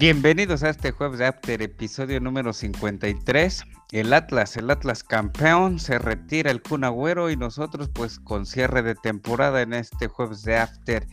Bienvenidos 0.00 0.62
a 0.62 0.70
este 0.70 0.92
jueves 0.92 1.18
de 1.18 1.26
After, 1.26 1.60
episodio 1.60 2.20
número 2.20 2.52
53. 2.52 3.64
El 3.90 4.12
Atlas, 4.12 4.56
el 4.56 4.70
Atlas 4.70 5.02
campeón, 5.02 5.80
se 5.80 5.98
retira 5.98 6.52
el 6.52 6.62
Kun 6.62 6.84
Agüero 6.84 7.32
y 7.32 7.36
nosotros 7.36 7.90
pues 7.92 8.20
con 8.20 8.46
cierre 8.46 8.82
de 8.82 8.94
temporada 8.94 9.60
en 9.60 9.72
este 9.72 10.06
jueves 10.06 10.44
de 10.44 10.56
After 10.56 11.04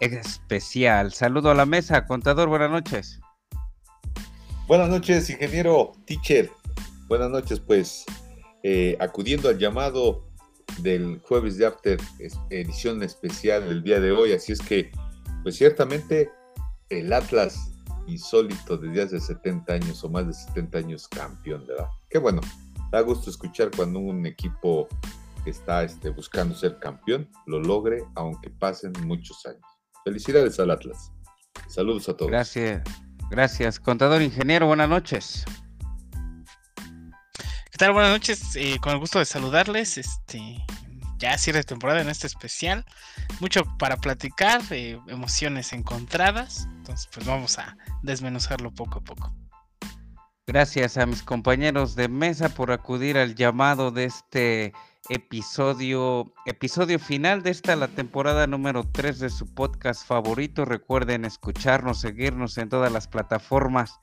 especial. 0.00 1.14
Saludo 1.14 1.50
a 1.50 1.54
la 1.54 1.64
mesa, 1.64 2.04
contador, 2.04 2.50
buenas 2.50 2.70
noches. 2.70 3.20
Buenas 4.66 4.90
noches, 4.90 5.30
ingeniero 5.30 5.92
teacher. 6.04 6.50
Buenas 7.08 7.30
noches, 7.30 7.58
pues 7.58 8.04
eh, 8.62 8.98
acudiendo 9.00 9.48
al 9.48 9.56
llamado 9.56 10.28
del 10.82 11.20
jueves 11.20 11.56
de 11.56 11.64
After, 11.64 11.98
edición 12.50 13.02
especial 13.02 13.66
del 13.66 13.82
día 13.82 13.98
de 13.98 14.12
hoy, 14.12 14.34
así 14.34 14.52
es 14.52 14.60
que 14.60 14.92
pues 15.42 15.56
ciertamente 15.56 16.30
el 16.90 17.14
Atlas 17.14 17.72
insólito 18.06 18.76
desde 18.76 19.02
hace 19.02 19.20
70 19.20 19.72
años 19.72 20.04
o 20.04 20.08
más 20.08 20.26
de 20.26 20.32
70 20.32 20.78
años 20.78 21.08
campeón, 21.08 21.64
¿verdad? 21.66 21.88
Qué 22.08 22.18
bueno, 22.18 22.40
da 22.90 23.00
gusto 23.00 23.30
escuchar 23.30 23.70
cuando 23.74 23.98
un 23.98 24.26
equipo 24.26 24.88
que 25.44 25.50
está 25.50 25.84
este, 25.84 26.10
buscando 26.10 26.54
ser 26.54 26.78
campeón 26.78 27.28
lo 27.46 27.60
logre, 27.60 28.04
aunque 28.14 28.50
pasen 28.50 28.92
muchos 29.04 29.44
años. 29.46 29.62
Felicidades 30.04 30.58
al 30.60 30.70
Atlas. 30.70 31.12
Saludos 31.68 32.08
a 32.08 32.16
todos. 32.16 32.30
Gracias, 32.30 32.82
gracias. 33.30 33.80
Contador 33.80 34.22
ingeniero, 34.22 34.66
buenas 34.66 34.88
noches. 34.88 35.44
¿Qué 37.70 37.78
tal? 37.78 37.92
Buenas 37.92 38.12
noches, 38.12 38.56
eh, 38.56 38.78
con 38.80 38.92
el 38.92 38.98
gusto 38.98 39.18
de 39.18 39.24
saludarles. 39.24 39.98
Este, 39.98 40.64
ya 41.18 41.36
cierre 41.38 41.58
de 41.60 41.64
temporada 41.64 42.00
en 42.00 42.08
este 42.08 42.26
especial. 42.26 42.84
Mucho 43.40 43.64
para 43.78 43.96
platicar, 43.96 44.60
eh, 44.70 44.98
emociones 45.08 45.72
encontradas. 45.72 46.68
Entonces, 46.76 47.08
pues 47.12 47.26
vamos 47.26 47.58
a 47.58 47.76
desmenuzarlo 48.02 48.72
poco 48.72 48.98
a 48.98 49.04
poco. 49.04 49.34
Gracias 50.46 50.96
a 50.96 51.06
mis 51.06 51.22
compañeros 51.22 51.96
de 51.96 52.08
mesa 52.08 52.48
por 52.48 52.70
acudir 52.70 53.18
al 53.18 53.34
llamado 53.34 53.90
de 53.90 54.04
este 54.04 54.72
episodio, 55.08 56.32
episodio 56.46 56.98
final 56.98 57.42
de 57.42 57.50
esta 57.50 57.74
la 57.76 57.88
temporada 57.88 58.46
número 58.46 58.84
3 58.84 59.18
de 59.18 59.30
su 59.30 59.52
podcast 59.52 60.06
favorito. 60.06 60.64
Recuerden 60.64 61.24
escucharnos, 61.24 62.00
seguirnos 62.00 62.58
en 62.58 62.68
todas 62.68 62.92
las 62.92 63.08
plataformas 63.08 63.98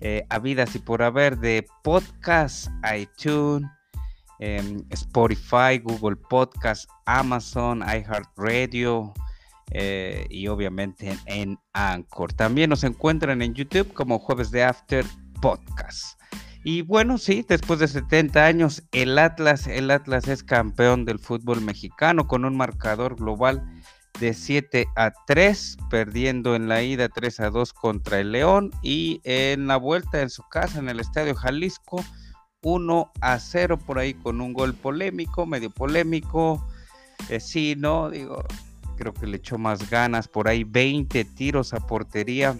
eh, 0.00 0.26
habidas 0.28 0.74
y 0.76 0.78
por 0.78 1.02
haber 1.02 1.38
de 1.38 1.66
podcast, 1.82 2.68
iTunes, 2.94 3.68
Em, 4.38 4.84
Spotify, 4.90 5.78
Google 5.82 6.16
Podcast, 6.16 6.90
Amazon, 7.06 7.80
iHeartRadio 7.80 9.14
eh, 9.70 10.26
y 10.28 10.48
obviamente 10.48 11.16
en, 11.24 11.58
Anchor. 11.72 12.32
También 12.34 12.70
nos 12.70 12.84
encuentran 12.84 13.40
en 13.40 13.54
YouTube 13.54 13.92
como 13.94 14.18
Jueves 14.18 14.50
de 14.50 14.64
After 14.64 15.06
Podcast. 15.40 16.20
Y 16.64 16.82
bueno, 16.82 17.16
sí, 17.16 17.44
después 17.48 17.78
de 17.78 17.88
70 17.88 18.44
años, 18.44 18.82
el 18.92 19.18
Atlas, 19.18 19.66
el 19.66 19.90
Atlas 19.90 20.28
es 20.28 20.42
campeón 20.42 21.04
del 21.04 21.18
fútbol 21.18 21.60
mexicano 21.60 22.26
con 22.26 22.44
un 22.44 22.56
marcador 22.56 23.16
global 23.16 23.64
de 24.20 24.34
7 24.34 24.86
a 24.96 25.12
3, 25.26 25.76
perdiendo 25.90 26.56
en 26.56 26.68
la 26.68 26.82
ida 26.82 27.08
3 27.08 27.40
a 27.40 27.50
2 27.50 27.72
contra 27.72 28.20
el 28.20 28.32
León 28.32 28.70
y 28.82 29.20
en 29.24 29.66
la 29.66 29.76
vuelta 29.76 30.20
en 30.20 30.28
su 30.28 30.42
casa 30.48 30.78
en 30.78 30.88
el 30.88 31.00
Estadio 31.00 31.34
Jalisco 31.34 32.04
1 32.62 33.12
a 33.20 33.38
0 33.38 33.78
por 33.78 33.98
ahí 33.98 34.14
con 34.14 34.40
un 34.40 34.52
gol 34.52 34.74
polémico, 34.74 35.46
medio 35.46 35.70
polémico. 35.70 36.66
Eh, 37.28 37.40
sí, 37.40 37.74
no, 37.76 38.10
digo, 38.10 38.44
creo 38.96 39.14
que 39.14 39.26
le 39.26 39.36
echó 39.36 39.58
más 39.58 39.88
ganas. 39.88 40.28
Por 40.28 40.48
ahí 40.48 40.64
20 40.64 41.24
tiros 41.24 41.72
a 41.72 41.80
portería 41.80 42.56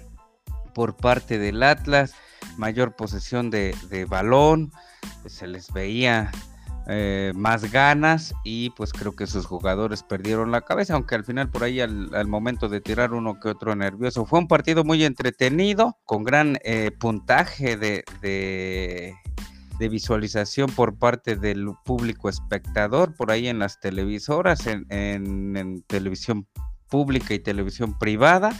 por 0.75 0.95
parte 0.95 1.39
del 1.39 1.63
Atlas, 1.63 2.15
mayor 2.59 2.95
posesión 2.95 3.51
de, 3.51 4.07
balón, 4.11 4.71
se 5.25 5.47
les 5.47 5.73
veía 5.73 6.31
eh, 6.87 7.33
más 7.35 7.73
ganas 7.73 8.35
y 8.45 8.69
pues 8.71 8.93
creo 8.93 9.17
que 9.17 9.27
sus 9.27 9.47
jugadores 9.47 10.03
perdieron 10.03 10.53
la 10.53 10.61
cabeza, 10.61 10.93
aunque 10.93 11.15
al 11.15 11.25
final 11.25 11.49
por 11.49 11.65
ahí 11.65 11.81
al, 11.81 12.27
momento 12.27 12.69
de 12.69 12.83
tirar 12.83 13.15
uno 13.15 13.41
que 13.41 13.49
otro 13.49 13.75
nervioso. 13.75 14.27
Fue 14.27 14.39
un 14.39 14.49
partido 14.49 14.85
muy 14.85 15.03
entretenido, 15.03 15.97
con 16.05 16.25
gran 16.25 16.59
eh, 16.63 16.91
puntaje 16.91 17.79
de, 17.79 18.05
de 18.21 19.15
visualización 19.79 20.71
por 20.71 20.99
parte 20.99 21.37
del 21.37 21.69
público 21.85 22.29
espectador, 22.29 23.15
por 23.15 23.31
ahí 23.31 23.49
en 23.49 23.59
las 23.59 23.81
televisoras, 23.81 24.67
en, 24.67 25.85
televisión 25.87 26.47
pública 26.89 27.35
y 27.35 27.39
televisión 27.39 27.99
privada. 27.99 28.53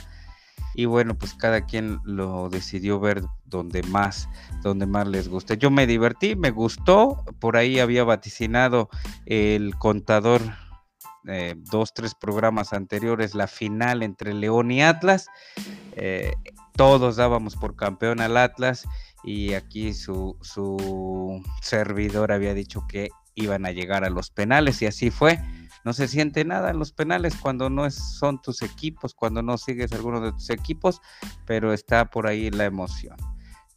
Y 0.73 0.85
bueno, 0.85 1.17
pues 1.17 1.33
cada 1.33 1.65
quien 1.65 1.99
lo 2.03 2.49
decidió 2.49 2.99
ver 2.99 3.23
donde 3.45 3.81
más, 3.83 4.29
donde 4.61 4.85
más 4.85 5.07
les 5.07 5.27
guste. 5.27 5.57
Yo 5.57 5.71
me 5.71 5.87
divertí, 5.87 6.35
me 6.35 6.51
gustó. 6.51 7.23
Por 7.39 7.57
ahí 7.57 7.79
había 7.79 8.03
vaticinado 8.03 8.89
el 9.25 9.75
contador 9.77 10.41
eh, 11.27 11.55
dos, 11.57 11.93
tres 11.93 12.15
programas 12.15 12.73
anteriores, 12.73 13.35
la 13.35 13.47
final 13.47 14.03
entre 14.03 14.33
León 14.33 14.71
y 14.71 14.81
Atlas. 14.83 15.27
Eh, 15.93 16.33
todos 16.73 17.15
dábamos 17.15 17.55
por 17.55 17.75
campeón 17.75 18.21
al 18.21 18.37
Atlas 18.37 18.87
y 19.27 19.55
aquí 19.55 19.93
su, 19.93 20.37
su 20.41 21.43
servidor 21.61 22.31
había 22.31 22.53
dicho 22.53 22.85
que 22.87 23.09
iban 23.35 23.65
a 23.65 23.71
llegar 23.73 24.05
a 24.05 24.09
los 24.09 24.31
penales 24.31 24.81
y 24.81 24.85
así 24.85 25.11
fue. 25.11 25.37
No 25.83 25.91
se 25.91 26.07
siente 26.07 26.45
nada 26.45 26.69
en 26.69 26.79
los 26.79 26.93
penales 26.93 27.35
cuando 27.35 27.69
no 27.69 27.85
es, 27.85 27.95
son 27.95 28.41
tus 28.41 28.61
equipos, 28.61 29.13
cuando 29.13 29.41
no 29.41 29.57
sigues 29.57 29.91
alguno 29.91 30.21
de 30.21 30.31
tus 30.31 30.49
equipos, 30.49 31.01
pero 31.45 31.73
está 31.73 32.05
por 32.09 32.25
ahí 32.25 32.49
la 32.51 32.63
emoción. 32.63 33.17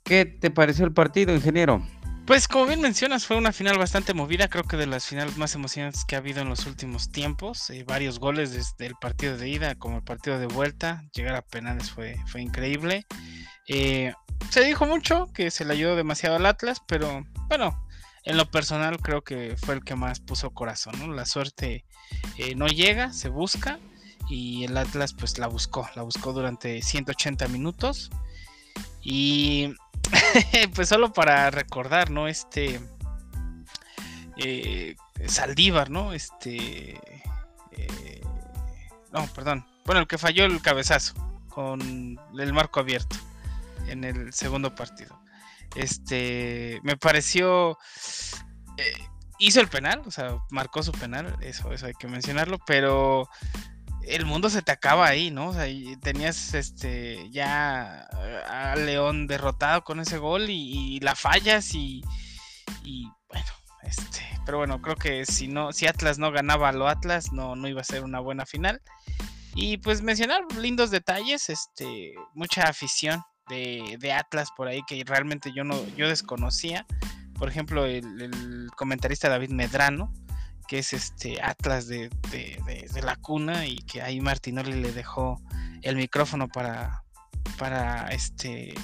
¿Qué 0.04 0.24
te 0.24 0.52
pareció 0.52 0.84
el 0.84 0.92
partido, 0.92 1.34
ingeniero? 1.34 1.84
Pues 2.26 2.46
como 2.46 2.66
bien 2.66 2.80
mencionas, 2.80 3.26
fue 3.26 3.36
una 3.36 3.50
final 3.50 3.76
bastante 3.76 4.14
movida, 4.14 4.46
creo 4.46 4.62
que 4.62 4.76
de 4.76 4.86
las 4.86 5.04
finales 5.04 5.36
más 5.36 5.56
emocionantes 5.56 6.04
que 6.04 6.14
ha 6.14 6.18
habido 6.18 6.42
en 6.42 6.48
los 6.48 6.64
últimos 6.66 7.10
tiempos. 7.10 7.70
Eh, 7.70 7.82
varios 7.82 8.20
goles 8.20 8.52
desde 8.52 8.86
el 8.86 8.94
partido 9.00 9.36
de 9.36 9.48
ida 9.48 9.74
como 9.74 9.96
el 9.96 10.04
partido 10.04 10.38
de 10.38 10.46
vuelta. 10.46 11.02
Llegar 11.12 11.34
a 11.34 11.42
penales 11.42 11.90
fue, 11.90 12.14
fue 12.28 12.40
increíble. 12.40 13.04
Eh, 13.72 14.12
se 14.48 14.64
dijo 14.64 14.84
mucho 14.84 15.28
que 15.32 15.52
se 15.52 15.64
le 15.64 15.74
ayudó 15.74 15.94
demasiado 15.94 16.34
al 16.34 16.46
Atlas, 16.46 16.82
pero 16.88 17.24
bueno, 17.46 17.86
en 18.24 18.36
lo 18.36 18.50
personal 18.50 18.98
creo 18.98 19.22
que 19.22 19.56
fue 19.56 19.74
el 19.74 19.84
que 19.84 19.94
más 19.94 20.18
puso 20.18 20.50
corazón, 20.50 20.94
¿no? 20.98 21.14
La 21.14 21.24
suerte 21.24 21.84
eh, 22.36 22.56
no 22.56 22.66
llega, 22.66 23.12
se 23.12 23.28
busca 23.28 23.78
y 24.28 24.64
el 24.64 24.76
Atlas 24.76 25.12
pues 25.12 25.38
la 25.38 25.46
buscó, 25.46 25.88
la 25.94 26.02
buscó 26.02 26.32
durante 26.32 26.82
180 26.82 27.46
minutos 27.46 28.10
y 29.02 29.72
pues 30.74 30.88
solo 30.88 31.12
para 31.12 31.48
recordar, 31.52 32.10
¿no? 32.10 32.26
Este 32.26 32.80
eh, 34.36 34.96
Saldívar, 35.26 35.90
¿no? 35.90 36.12
Este 36.12 37.00
no, 39.12 39.26
perdón, 39.28 39.64
bueno, 39.84 40.00
el 40.00 40.06
que 40.08 40.18
falló 40.18 40.44
el 40.44 40.60
cabezazo 40.60 41.14
con 41.48 42.18
el 42.36 42.52
marco 42.52 42.80
abierto 42.80 43.16
en 43.86 44.04
el 44.04 44.32
segundo 44.32 44.74
partido. 44.74 45.20
Este, 45.76 46.80
me 46.82 46.96
pareció... 46.96 47.78
Eh, 48.76 49.06
hizo 49.38 49.60
el 49.60 49.68
penal, 49.68 50.02
o 50.06 50.10
sea, 50.10 50.38
marcó 50.50 50.82
su 50.82 50.92
penal, 50.92 51.36
eso, 51.40 51.72
eso 51.72 51.86
hay 51.86 51.94
que 51.94 52.06
mencionarlo, 52.06 52.58
pero 52.66 53.28
el 54.02 54.26
mundo 54.26 54.50
se 54.50 54.62
te 54.62 54.72
acaba 54.72 55.06
ahí, 55.06 55.30
¿no? 55.30 55.48
O 55.48 55.52
sea, 55.52 55.66
tenías 56.00 56.54
este 56.54 57.28
ya 57.30 58.08
a 58.48 58.76
León 58.76 59.26
derrotado 59.26 59.82
con 59.82 60.00
ese 60.00 60.18
gol 60.18 60.46
y, 60.48 61.00
la 61.00 61.14
fallas 61.14 61.74
y, 61.74 62.02
y, 62.82 63.08
bueno, 63.28 63.46
este, 63.82 64.20
pero 64.44 64.58
bueno, 64.58 64.80
creo 64.82 64.96
que 64.96 65.24
si 65.24 65.48
no, 65.48 65.72
si 65.72 65.86
Atlas 65.86 66.18
no 66.18 66.30
ganaba 66.32 66.68
a 66.68 66.72
lo 66.72 66.88
Atlas, 66.88 67.32
no, 67.32 67.56
no 67.56 67.68
iba 67.68 67.80
a 67.80 67.84
ser 67.84 68.04
una 68.04 68.20
buena 68.20 68.46
final. 68.46 68.82
Y 69.54 69.78
pues 69.78 70.02
mencionar 70.02 70.42
lindos 70.56 70.90
detalles, 70.90 71.48
este, 71.48 72.14
mucha 72.34 72.64
afición 72.64 73.22
de, 73.50 74.12
Atlas 74.12 74.50
por 74.56 74.68
ahí 74.68 74.82
que 74.86 75.02
realmente 75.04 75.52
yo 75.54 75.64
no 75.64 75.86
yo 75.96 76.08
desconocía. 76.08 76.86
Por 77.34 77.48
ejemplo, 77.48 77.84
el, 77.84 78.68
comentarista 78.76 79.28
David 79.28 79.50
Medrano, 79.50 80.12
que 80.68 80.78
es 80.78 80.92
este 80.92 81.42
Atlas 81.42 81.86
de, 81.86 82.10
la 83.02 83.16
cuna 83.16 83.66
y 83.66 83.78
que 83.78 84.02
ahí 84.02 84.20
Martinoli 84.20 84.72
le 84.72 84.92
dejó 84.92 85.40
el 85.82 85.96
micrófono 85.96 86.48
para, 86.48 87.02
para 87.58 88.08
este 88.08 88.74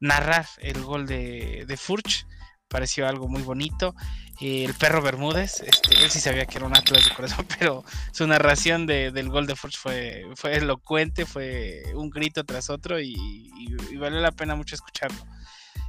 narrar 0.00 0.46
el 0.58 0.82
gol 0.82 1.06
de, 1.06 1.64
de 1.66 1.76
Furch 1.76 2.26
pareció 2.68 3.08
algo 3.08 3.28
muy 3.28 3.42
bonito. 3.42 3.94
El 4.40 4.74
perro 4.74 5.02
Bermúdez, 5.02 5.60
este, 5.60 6.02
él 6.02 6.10
sí 6.10 6.20
sabía 6.20 6.46
que 6.46 6.58
era 6.58 6.66
un 6.66 6.76
Atlas 6.76 7.04
de 7.04 7.14
corazón, 7.14 7.46
pero 7.58 7.84
su 8.12 8.26
narración 8.26 8.86
del 8.86 9.28
gol 9.28 9.46
de 9.46 9.56
Forge 9.56 9.78
fue, 9.78 10.26
fue 10.36 10.56
elocuente, 10.56 11.26
fue 11.26 11.82
un 11.94 12.10
grito 12.10 12.44
tras 12.44 12.70
otro 12.70 13.00
y, 13.00 13.50
valió 13.98 14.20
la 14.20 14.30
pena 14.30 14.54
mucho 14.54 14.76
escucharlo. 14.76 15.18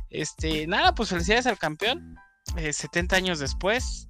Este, 0.10 0.66
nada, 0.66 0.96
pues 0.96 1.10
felicidades 1.10 1.46
al 1.46 1.60
campeón. 1.60 2.16
70 2.56 3.16
eh, 3.16 3.18
años 3.20 3.38
después. 3.38 4.08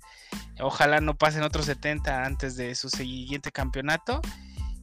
Ojalá 0.62 1.02
no 1.02 1.18
pasen 1.18 1.44
otros 1.44 1.66
70 1.66 2.24
antes 2.24 2.56
de 2.56 2.76
su 2.76 2.90
siguiente 2.90 3.52
campeonato. 3.52 4.22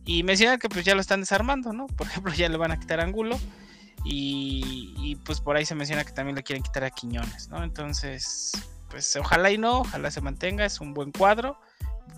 Y 0.05 0.23
mencionar 0.23 0.59
que 0.59 0.69
pues 0.69 0.85
ya 0.85 0.95
lo 0.95 1.01
están 1.01 1.21
desarmando, 1.21 1.73
¿no? 1.73 1.87
Por 1.87 2.07
ejemplo, 2.07 2.33
ya 2.33 2.49
le 2.49 2.57
van 2.57 2.71
a 2.71 2.79
quitar 2.79 3.01
ángulo 3.01 3.39
Y, 4.05 5.17
pues 5.25 5.41
por 5.41 5.57
ahí 5.57 5.65
se 5.65 5.75
menciona 5.75 6.05
que 6.05 6.13
también 6.13 6.37
le 6.37 6.43
quieren 6.43 6.63
quitar 6.63 6.85
a 6.85 6.91
Quiñones, 6.91 7.49
¿no? 7.49 7.65
Entonces, 7.65 8.53
pues 8.89 9.17
ojalá 9.17 9.51
y 9.51 9.59
no, 9.59 9.81
ojalá 9.81 10.11
se 10.11 10.21
mantenga, 10.21 10.65
es 10.65 10.81
un 10.81 10.95
buen 10.95 11.13
cuadro, 11.13 11.59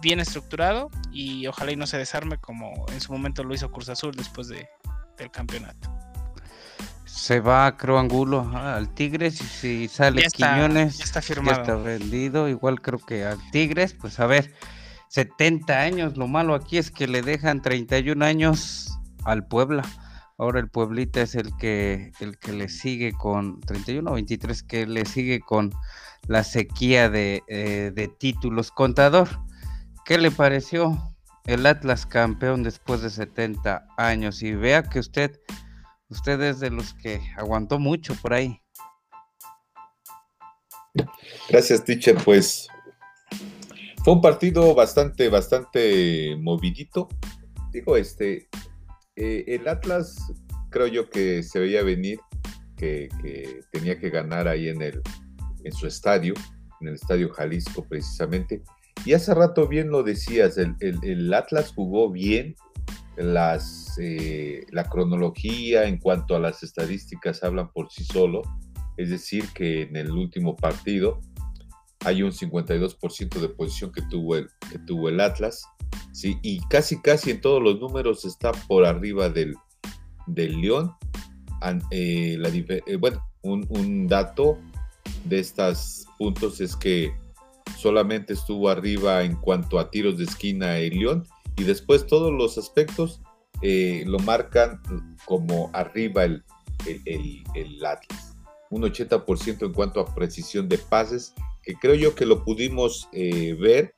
bien 0.01 0.21
estructurado 0.21 0.91
y 1.11 1.47
ojalá 1.47 1.73
y 1.73 1.77
no 1.77 1.87
se 1.87 1.99
desarme 1.99 2.39
como 2.39 2.87
en 2.93 3.01
su 3.01 3.13
momento 3.13 3.43
lo 3.45 3.55
hizo 3.55 3.71
Cruz 3.71 3.89
Azul 3.89 4.15
después 4.15 4.49
de, 4.49 4.69
del 5.17 5.31
campeonato. 5.31 5.93
Se 7.05 7.41
va, 7.41 7.77
creo, 7.77 7.99
Angulo 7.99 8.51
al 8.55 8.95
Tigres 8.95 9.41
y 9.41 9.45
si 9.45 9.89
sale 9.89 10.27
Quiñones, 10.33 10.99
ya 10.99 11.05
está 11.05 11.23
firmado. 11.23 11.57
Ya 11.57 11.63
está 11.63 11.77
vendido, 11.77 12.49
igual 12.49 12.81
creo 12.81 12.99
que 12.99 13.25
al 13.25 13.39
Tigres, 13.51 13.95
pues 13.95 14.21
a 14.21 14.27
ver, 14.27 14.53
70 15.09 15.81
años, 15.81 16.17
lo 16.17 16.29
malo 16.29 16.55
aquí 16.55 16.79
es 16.79 16.91
que 16.91 17.09
le 17.09 17.23
dejan 17.23 17.63
31 17.63 18.25
años 18.25 18.99
al 19.25 19.47
Puebla. 19.47 19.85
Ahora 20.41 20.61
el 20.61 20.71
Pueblita 20.71 21.21
es 21.21 21.35
el 21.35 21.57
que, 21.57 22.13
el 22.21 22.39
que 22.39 22.53
le 22.53 22.69
sigue 22.69 23.13
con 23.13 23.61
31 23.61 24.09
o 24.09 24.15
23, 24.15 24.63
que 24.63 24.87
le 24.87 25.05
sigue 25.05 25.41
con 25.41 25.73
la 26.29 26.45
sequía 26.45 27.11
de, 27.11 27.43
eh, 27.49 27.91
de 27.93 28.07
títulos. 28.07 28.71
Contador, 28.71 29.29
¿qué 30.05 30.17
le 30.17 30.31
pareció 30.31 30.97
el 31.45 31.67
Atlas 31.67 32.07
campeón 32.07 32.63
después 32.63 33.03
de 33.03 33.11
70 33.11 33.89
años? 33.97 34.41
Y 34.45 34.55
vea 34.55 34.85
que 34.85 35.01
usted, 35.01 35.41
usted 36.09 36.41
es 36.43 36.61
de 36.61 36.71
los 36.71 36.95
que 36.95 37.21
aguantó 37.37 37.81
mucho 37.81 38.15
por 38.15 38.33
ahí. 38.33 38.63
Gracias, 41.49 41.85
teacher. 41.85 42.17
Pues 42.25 42.69
fue 44.05 44.15
un 44.15 44.21
partido 44.21 44.73
bastante, 44.73 45.29
bastante 45.31 46.37
movidito. 46.39 47.09
Digo, 47.73 47.97
este, 47.97 48.49
eh, 49.19 49.45
el 49.49 49.67
Atlas 49.67 50.17
creo 50.71 50.87
yo 50.87 51.11
que 51.11 51.43
se 51.43 51.59
veía 51.59 51.83
venir 51.83 52.21
que, 52.77 53.09
tenía 53.73 53.99
que 53.99 54.11
ganar 54.11 54.47
ahí 54.47 54.69
en, 54.69 54.81
el, 54.81 55.03
en 55.65 55.73
su 55.73 55.89
estadio, 55.89 56.35
en 56.81 56.89
el 56.89 56.95
estadio 56.95 57.29
Jalisco 57.31 57.85
precisamente. 57.89 58.63
Y 59.05 59.15
hace 59.15 59.35
rato 59.35 59.67
bien 59.67 59.91
lo 59.91 60.03
decías, 60.05 60.57
el, 60.59 61.35
Atlas 61.35 61.73
jugó 61.75 62.11
bien, 62.11 62.55
las, 63.17 63.99
eh, 64.01 64.65
la 64.71 64.85
cronología 64.85 65.87
en 65.87 65.99
cuanto 65.99 66.37
a 66.37 66.39
las 66.39 66.63
estadísticas 66.63 67.43
hablan 67.43 67.73
por 67.73 67.91
sí 67.91 68.05
solo, 68.05 68.43
es 68.97 69.11
decir, 69.11 69.45
que 69.53 69.83
en 69.83 69.97
el 69.97 70.13
último 70.13 70.55
partido 70.55 71.21
hay 72.05 72.23
un 72.23 72.31
52% 72.31 73.41
de 73.41 73.49
posición 73.49 73.93
que 73.93 74.03
tuvo 74.03 74.37
el, 74.37 74.49
que 74.71 74.79
tuvo 74.79 75.09
el 75.09 75.21
Atlas, 75.21 75.65
¿sí? 76.13 76.39
y 76.43 76.61
casi 76.69 77.01
casi 77.01 77.33
en 77.33 77.41
todos 77.41 77.63
los 77.63 77.81
números 77.81 78.25
está 78.25 78.53
por 78.53 78.85
arriba 78.85 79.29
del, 79.29 79.55
del 80.27 80.61
León. 80.61 80.95
Eh, 81.91 82.39
eh, 82.41 82.97
bueno, 82.97 83.27
un, 83.43 84.07
dato 84.07 84.59
de 85.25 85.41
estos 85.41 86.07
puntos 86.19 86.61
es 86.61 86.77
que 86.77 87.13
solamente 87.77 88.35
estuvo 88.35 88.69
arriba 88.69 89.25
en 89.25 89.35
cuanto 89.35 89.79
a 89.79 89.91
tiros 89.91 90.19
de 90.19 90.25
esquina 90.25 90.79
el 90.79 90.99
León 90.99 91.27
y 91.57 91.65
después 91.65 92.07
todos 92.07 92.33
los 92.33 92.59
aspectos 92.59 93.21
eh, 93.63 94.05
lo 94.07 94.21
marcan 94.21 94.81
como 95.25 95.71
arriba 95.73 96.25
el, 96.25 96.45
el, 96.87 97.43
el 97.55 97.85
Atlas. 97.85 98.37
Un 98.71 98.83
80% 98.83 99.67
en 99.67 99.73
cuanto 99.73 100.01
a 100.01 100.15
precisión 100.15 100.69
de 100.69 100.79
pases 100.79 101.35
creo 101.75 101.95
yo 101.95 102.15
que 102.15 102.27
lo 102.27 102.45
pudimos 102.45 103.09
eh, 103.13 103.55
ver. 103.55 103.95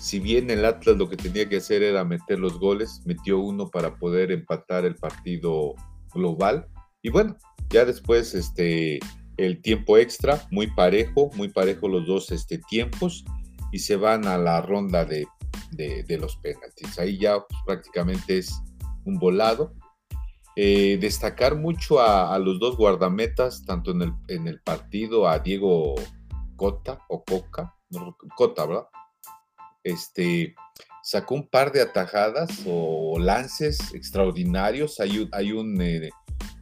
Si 0.00 0.20
bien 0.20 0.50
el 0.50 0.64
Atlas 0.64 0.96
lo 0.96 1.08
que 1.08 1.16
tenía 1.16 1.48
que 1.48 1.56
hacer 1.56 1.82
era 1.82 2.04
meter 2.04 2.38
los 2.38 2.58
goles, 2.58 3.02
metió 3.04 3.38
uno 3.38 3.70
para 3.70 3.96
poder 3.96 4.32
empatar 4.32 4.84
el 4.84 4.94
partido 4.94 5.74
global. 6.12 6.66
Y 7.02 7.10
bueno, 7.10 7.36
ya 7.70 7.84
después 7.84 8.34
este, 8.34 9.00
el 9.36 9.60
tiempo 9.62 9.98
extra, 9.98 10.46
muy 10.50 10.68
parejo, 10.68 11.30
muy 11.34 11.48
parejo 11.48 11.88
los 11.88 12.06
dos 12.06 12.30
este, 12.32 12.58
tiempos, 12.58 13.24
y 13.72 13.78
se 13.80 13.96
van 13.96 14.26
a 14.26 14.38
la 14.38 14.60
ronda 14.62 15.04
de, 15.04 15.26
los 16.08 16.36
penaltis. 16.36 16.98
Ahí 16.98 17.18
ya 17.18 17.40
pues, 17.40 17.60
prácticamente 17.66 18.38
es 18.38 18.52
un 19.04 19.18
volado. 19.18 19.74
Eh, 20.56 20.98
destacar 21.00 21.56
mucho 21.56 22.00
a, 22.00 22.38
los 22.38 22.60
dos 22.60 22.76
guardametas, 22.76 23.64
tanto 23.64 23.90
en 23.90 24.02
el, 24.02 24.12
en 24.28 24.46
el 24.46 24.60
partido, 24.60 25.26
a 25.26 25.40
Diego 25.40 25.96
Cota 26.56 27.00
o 27.08 27.24
Coca, 27.24 27.74
Cota, 28.36 28.66
¿verdad? 28.66 28.86
Este, 29.82 30.54
sacó 31.02 31.34
un 31.34 31.48
par 31.48 31.70
de 31.70 31.82
atajadas 31.82 32.62
o 32.66 33.18
lances 33.18 33.92
extraordinarios. 33.94 35.00
Hay, 35.00 35.28
hay 35.32 35.52
un, 35.52 35.80
eh, 35.80 36.10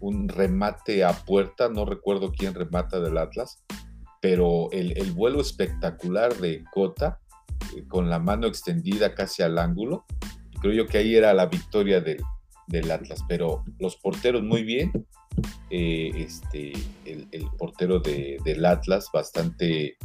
un, 0.00 0.28
remate 0.28 1.04
a 1.04 1.12
puerta, 1.12 1.68
no 1.68 1.84
recuerdo 1.84 2.32
quién 2.32 2.54
remata 2.54 3.00
del 3.00 3.18
Atlas, 3.18 3.62
pero 4.20 4.68
el, 4.72 5.12
vuelo 5.12 5.40
espectacular 5.40 6.34
de 6.36 6.64
Cota, 6.72 7.20
eh, 7.76 7.84
con 7.88 8.10
la 8.10 8.18
mano 8.18 8.48
extendida 8.48 9.14
casi 9.14 9.42
al 9.42 9.58
ángulo, 9.58 10.04
creo 10.60 10.74
yo 10.74 10.86
que 10.86 10.98
ahí 10.98 11.14
era 11.14 11.32
la 11.34 11.46
victoria 11.46 12.00
del 12.00 12.90
Atlas, 12.90 13.20
pero 13.28 13.64
los 13.78 13.96
porteros 13.96 14.42
muy 14.42 14.64
bien, 14.64 15.06
eh, 15.70 16.10
este, 16.16 16.72
el, 17.04 17.46
portero 17.58 18.00
de, 18.00 18.38
del 18.44 18.64
Atlas 18.64 19.08
bastante 19.12 19.96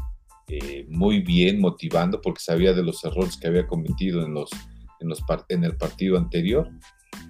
eh, 0.50 0.86
muy 0.90 1.20
bien, 1.20 1.60
motivando, 1.60 2.22
porque 2.22 2.42
sabía 2.42 2.74
de 2.74 2.84
los 2.84 3.04
errores 3.04 3.38
que 3.38 3.48
había 3.48 3.68
cometido 3.68 4.26
en, 4.26 4.34
los, 4.34 4.50
en, 5.02 5.10
los, 5.10 5.22
en 5.50 5.64
el 5.64 5.76
partido 5.76 6.18
anterior. 6.18 6.70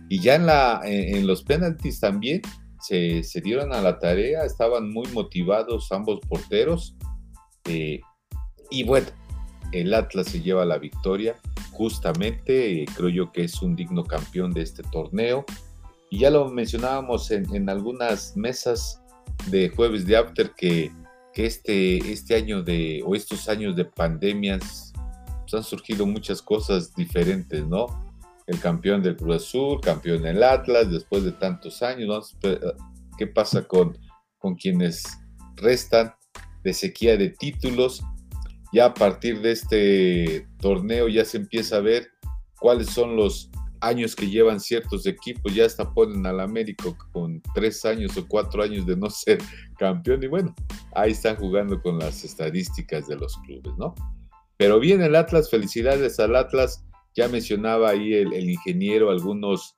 Y 0.09 0.19
ya 0.19 0.35
en, 0.35 0.45
la, 0.45 0.81
en, 0.85 1.25
los 1.25 1.43
penaltis 1.43 1.99
también 1.99 2.41
se, 2.79 3.23
dieron 3.43 3.73
a 3.73 3.81
la 3.81 3.99
tarea, 3.99 4.45
estaban 4.45 4.91
muy 4.91 5.07
motivados 5.11 5.91
ambos 5.91 6.19
porteros. 6.27 6.95
Eh, 7.65 7.99
y 8.69 8.83
bueno, 8.83 9.07
el 9.71 9.93
Atlas 9.93 10.27
se 10.27 10.41
lleva 10.41 10.65
la 10.65 10.77
victoria, 10.77 11.35
justamente 11.71 12.85
creo 12.95 13.09
yo 13.09 13.31
que 13.31 13.43
es 13.43 13.61
un 13.61 13.75
digno 13.75 14.03
campeón 14.03 14.51
de 14.51 14.61
este 14.61 14.83
torneo. 14.83 15.45
Y 16.09 16.19
ya 16.19 16.29
lo 16.29 16.49
mencionábamos 16.49 17.31
en, 17.31 17.69
algunas 17.69 18.35
mesas 18.37 19.01
de 19.47 19.69
jueves 19.69 20.05
de 20.05 20.17
After 20.17 20.51
que, 20.55 20.91
este, 21.33 21.97
este 22.11 22.35
año 22.35 22.63
de, 22.63 23.03
o 23.05 23.13
estos 23.13 23.47
años 23.47 23.75
de 23.75 23.85
pandemias, 23.85 24.91
pues 25.41 25.53
han 25.53 25.63
surgido 25.63 26.07
muchas 26.07 26.41
cosas 26.41 26.95
diferentes, 26.95 27.63
¿no? 27.67 27.85
El 28.47 28.59
campeón 28.59 29.03
del 29.03 29.15
Cruz 29.15 29.35
Azul, 29.35 29.79
campeón 29.81 30.23
del 30.23 30.41
Atlas, 30.41 30.89
después 30.89 31.23
de 31.23 31.33
tantos 31.33 31.83
años, 31.83 32.35
¿Qué 33.17 33.25
pasa 33.25 33.67
con, 33.67 33.97
con 34.37 34.55
quienes 34.55 35.03
restan 35.55 36.13
de 36.63 36.73
sequía 36.73 37.17
de 37.17 37.29
títulos? 37.29 38.03
Ya 38.71 38.85
a 38.85 38.93
partir 38.93 39.41
de 39.41 39.51
este 39.51 40.47
torneo 40.59 41.07
ya 41.07 41.25
se 41.25 41.37
empieza 41.37 41.77
a 41.77 41.81
ver 41.81 42.09
cuáles 42.59 42.89
son 42.89 43.15
los 43.15 43.49
años 43.81 44.15
que 44.15 44.29
llevan 44.29 44.59
ciertos 44.59 45.05
equipos, 45.05 45.53
ya 45.53 45.65
hasta 45.65 45.93
ponen 45.93 46.25
al 46.25 46.39
América 46.39 46.85
con 47.11 47.41
tres 47.53 47.85
años 47.85 48.17
o 48.17 48.27
cuatro 48.27 48.63
años 48.63 48.85
de 48.85 48.95
no 48.95 49.09
ser 49.09 49.39
campeón 49.77 50.23
y 50.23 50.27
bueno, 50.27 50.55
ahí 50.95 51.11
están 51.11 51.35
jugando 51.35 51.81
con 51.81 51.99
las 51.99 52.23
estadísticas 52.23 53.07
de 53.07 53.15
los 53.15 53.37
clubes, 53.45 53.73
¿no? 53.77 53.93
Pero 54.57 54.79
bien 54.79 55.01
el 55.01 55.15
Atlas, 55.15 55.49
felicidades 55.49 56.19
al 56.19 56.35
Atlas, 56.35 56.83
ya 57.15 57.27
mencionaba 57.27 57.89
ahí 57.89 58.13
el, 58.13 58.49
ingeniero 58.49 59.09
algunos 59.09 59.77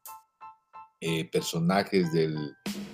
eh, 1.01 1.29
personajes 1.31 2.11
del 2.11 2.37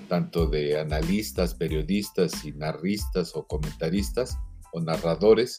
tanto 0.08 0.48
de 0.48 0.80
analistas, 0.80 1.56
periodistas 1.56 2.46
y 2.46 2.52
narristas 2.52 3.36
o 3.36 3.48
comentaristas 3.48 4.38
o 4.74 4.82
narradores 4.82 5.58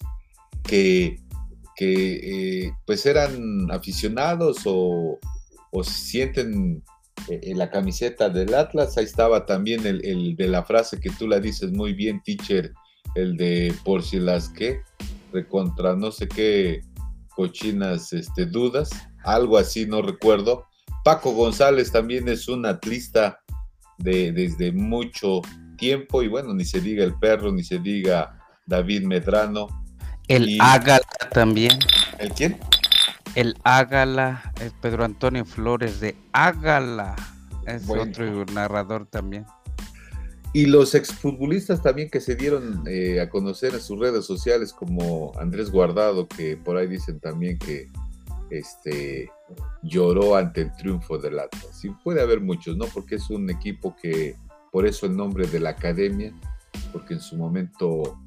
que, 0.63 1.21
que 1.75 2.67
eh, 2.67 2.73
pues 2.87 3.07
eran 3.07 3.71
aficionados 3.71 4.59
o, 4.67 5.19
o 5.71 5.85
sienten 5.85 6.83
eh, 7.29 7.41
en 7.43 7.59
la 7.59 7.71
camiseta 7.71 8.29
del 8.29 8.55
Atlas, 8.55 8.97
ahí 8.97 9.05
estaba 9.05 9.47
también 9.47 9.87
el, 9.87 10.37
de 10.37 10.49
la 10.49 10.65
frase 10.65 11.01
que 11.01 11.11
tú 11.11 11.27
la 11.27 11.41
dices 11.41 11.73
muy 11.73 11.93
bien, 11.93 12.23
teacher, 12.23 12.73
el 13.15 13.37
de 13.37 13.75
por 13.85 14.03
si 14.03 14.19
las 14.19 14.49
que, 14.49 14.81
recontra 15.33 15.95
no 15.97 16.13
sé 16.13 16.29
qué 16.29 16.83
cochinas 17.35 18.13
este, 18.13 18.47
dudas, 18.47 18.91
algo 19.25 19.59
así, 19.59 19.87
no 19.87 20.03
recuerdo. 20.03 20.67
Paco 21.05 21.33
González 21.33 21.93
también 21.93 22.29
es 22.29 22.49
un 22.49 22.65
atlista 22.65 23.41
de, 23.99 24.33
desde 24.33 24.73
mucho 24.73 25.43
tiempo 25.77 26.23
y 26.23 26.29
bueno, 26.29 26.55
ni 26.55 26.65
se 26.65 26.81
diga 26.81 27.05
el 27.05 27.19
perro, 27.19 27.53
ni 27.53 27.63
se 27.63 27.79
diga 27.79 28.39
David 28.67 29.03
Medrano. 29.03 29.69
El 30.29 30.59
Ágala 30.61 31.07
también. 31.33 31.79
¿El 32.19 32.31
quién? 32.31 32.59
El 33.37 33.55
Ágala, 33.65 34.51
es 34.63 34.73
Pedro 34.81 35.05
Antonio 35.05 35.45
Flores 35.45 36.01
de 36.01 36.17
Ágala, 36.33 37.15
es 37.67 37.87
otro 37.87 38.47
narrador 38.47 39.05
también. 39.05 39.45
Y 40.55 40.65
los 40.65 40.95
exfutbolistas 40.95 41.83
también 41.83 42.09
que 42.09 42.23
se 42.23 42.35
dieron 42.35 42.83
eh, 42.87 43.21
a 43.21 43.29
conocer 43.29 43.75
en 43.75 43.83
sus 43.83 44.01
redes 44.01 44.25
sociales, 44.25 44.73
como 44.73 45.33
Andrés 45.39 45.71
Guardado, 45.71 46.27
que 46.27 46.57
por 46.57 46.79
ahí 46.79 46.87
dicen 46.87 47.21
también 47.21 47.59
que 47.59 47.91
este, 48.49 49.31
lloró 49.83 50.35
ante 50.35 50.63
el 50.63 50.73
triunfo 50.75 51.19
del 51.19 51.39
Atlas. 51.39 51.85
Y 51.85 51.91
puede 51.91 52.23
haber 52.23 52.41
muchos, 52.41 52.79
¿no? 52.79 52.87
Porque 52.87 53.17
es 53.17 53.29
un 53.29 53.51
equipo 53.51 53.95
que 54.01 54.35
por 54.73 54.87
eso 54.87 55.05
el 55.05 55.15
nombre 55.15 55.47
de 55.47 55.61
la 55.61 55.71
academia, 55.71 56.33
porque 56.91 57.13
en 57.13 57.21
su 57.21 57.37
momento 57.37 58.19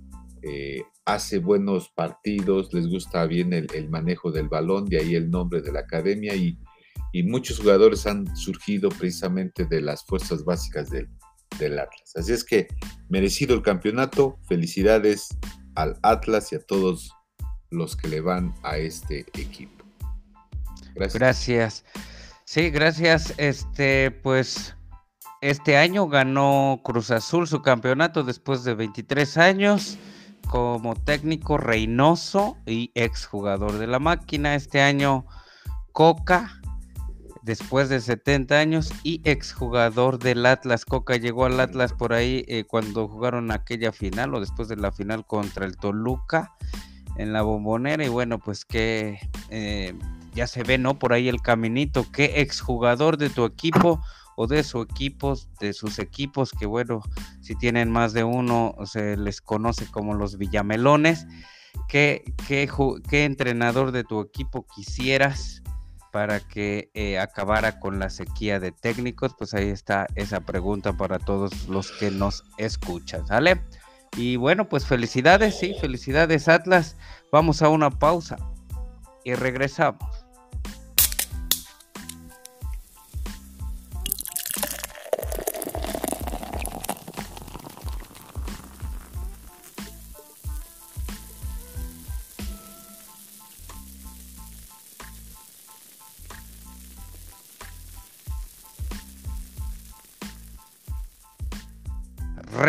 eh, 0.43 0.83
hace 1.05 1.39
buenos 1.39 1.89
partidos, 1.89 2.73
les 2.73 2.87
gusta 2.87 3.25
bien 3.25 3.53
el, 3.53 3.89
manejo 3.89 4.31
del 4.31 4.47
balón, 4.47 4.85
de 4.85 4.99
ahí 4.99 5.15
el 5.15 5.29
nombre 5.29 5.61
de 5.61 5.71
la 5.71 5.81
academia 5.81 6.35
y, 6.35 6.57
muchos 7.23 7.57
jugadores 7.57 8.05
han 8.05 8.35
surgido 8.35 8.89
precisamente 8.89 9.65
de 9.65 9.81
las 9.81 10.05
fuerzas 10.05 10.45
básicas 10.45 10.91
del, 10.91 11.09
del 11.57 11.79
Atlas. 11.79 12.15
Así 12.15 12.33
es 12.33 12.43
que 12.43 12.67
merecido 13.09 13.55
el 13.55 13.63
campeonato, 13.63 14.37
felicidades 14.47 15.29
al 15.73 15.97
Atlas 16.03 16.51
y 16.51 16.57
a 16.57 16.59
todos 16.59 17.11
los 17.71 17.95
que 17.95 18.09
le 18.09 18.21
van 18.21 18.53
a 18.61 18.77
este 18.77 19.21
equipo. 19.33 19.83
Gracias. 20.93 21.19
Gracias. 21.19 21.85
Sí, 22.45 22.69
gracias. 22.69 23.33
Este, 23.37 24.11
pues, 24.11 24.75
este 25.41 25.77
año 25.77 26.07
ganó 26.07 26.81
Cruz 26.83 27.11
Azul 27.11 27.47
su 27.47 27.61
campeonato 27.61 28.23
después 28.23 28.63
de 28.63 28.75
23 28.75 29.37
años 29.37 29.97
como 30.49 30.95
técnico 30.95 31.57
Reynoso 31.57 32.57
y 32.65 32.91
exjugador 32.95 33.77
de 33.77 33.87
la 33.87 33.99
máquina. 33.99 34.55
Este 34.55 34.81
año 34.81 35.25
Coca, 35.91 36.59
después 37.43 37.87
de 37.89 38.01
70 38.01 38.57
años 38.57 38.91
y 39.03 39.21
exjugador 39.25 40.17
del 40.17 40.45
Atlas. 40.45 40.85
Coca 40.85 41.17
llegó 41.17 41.45
al 41.45 41.59
Atlas 41.59 41.93
por 41.93 42.13
ahí 42.13 42.45
eh, 42.47 42.63
cuando 42.67 43.07
jugaron 43.07 43.51
aquella 43.51 43.91
final 43.91 44.33
o 44.33 44.39
después 44.39 44.67
de 44.67 44.77
la 44.77 44.91
final 44.91 45.25
contra 45.25 45.65
el 45.65 45.77
Toluca 45.77 46.51
en 47.17 47.31
la 47.31 47.43
bombonera. 47.43 48.03
Y 48.03 48.09
bueno, 48.09 48.39
pues 48.39 48.65
que 48.65 49.19
eh, 49.49 49.93
ya 50.33 50.47
se 50.47 50.63
ve, 50.63 50.79
¿no? 50.79 50.97
Por 50.97 51.13
ahí 51.13 51.29
el 51.29 51.41
caminito. 51.41 52.07
¿Qué 52.11 52.41
exjugador 52.41 53.17
de 53.17 53.29
tu 53.29 53.45
equipo? 53.45 54.01
O 54.41 54.47
de 54.47 54.63
su 54.63 54.81
equipos, 54.81 55.49
de 55.59 55.73
sus 55.73 55.99
equipos, 55.99 56.51
que 56.57 56.65
bueno, 56.65 57.01
si 57.41 57.55
tienen 57.55 57.91
más 57.91 58.13
de 58.13 58.23
uno, 58.23 58.73
se 58.85 59.17
les 59.17 59.41
conoce 59.41 59.85
como 59.91 60.13
los 60.13 60.37
Villamelones. 60.37 61.27
¿Qué, 61.89 62.23
qué, 62.47 62.69
qué 63.09 63.25
entrenador 63.25 63.91
de 63.91 64.05
tu 64.05 64.21
equipo 64.21 64.65
quisieras 64.73 65.61
para 66.13 66.39
que 66.39 66.89
eh, 66.93 67.19
acabara 67.19 67.81
con 67.81 67.99
la 67.99 68.09
sequía 68.09 68.61
de 68.61 68.71
técnicos? 68.71 69.35
Pues 69.37 69.53
ahí 69.53 69.67
está 69.67 70.07
esa 70.15 70.39
pregunta 70.39 70.95
para 70.95 71.19
todos 71.19 71.67
los 71.67 71.91
que 71.91 72.09
nos 72.09 72.45
escuchan, 72.57 73.27
¿sale? 73.27 73.61
Y 74.15 74.37
bueno, 74.37 74.69
pues 74.69 74.85
felicidades, 74.85 75.59
sí, 75.59 75.75
felicidades 75.81 76.47
Atlas. 76.47 76.95
Vamos 77.29 77.61
a 77.61 77.67
una 77.67 77.89
pausa 77.89 78.37
y 79.25 79.33
regresamos. 79.33 80.18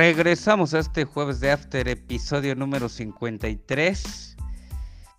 Regresamos 0.03 0.73
a 0.73 0.79
este 0.79 1.05
jueves 1.05 1.41
de 1.41 1.51
After, 1.51 1.87
episodio 1.87 2.55
número 2.55 2.89
53. 2.89 4.37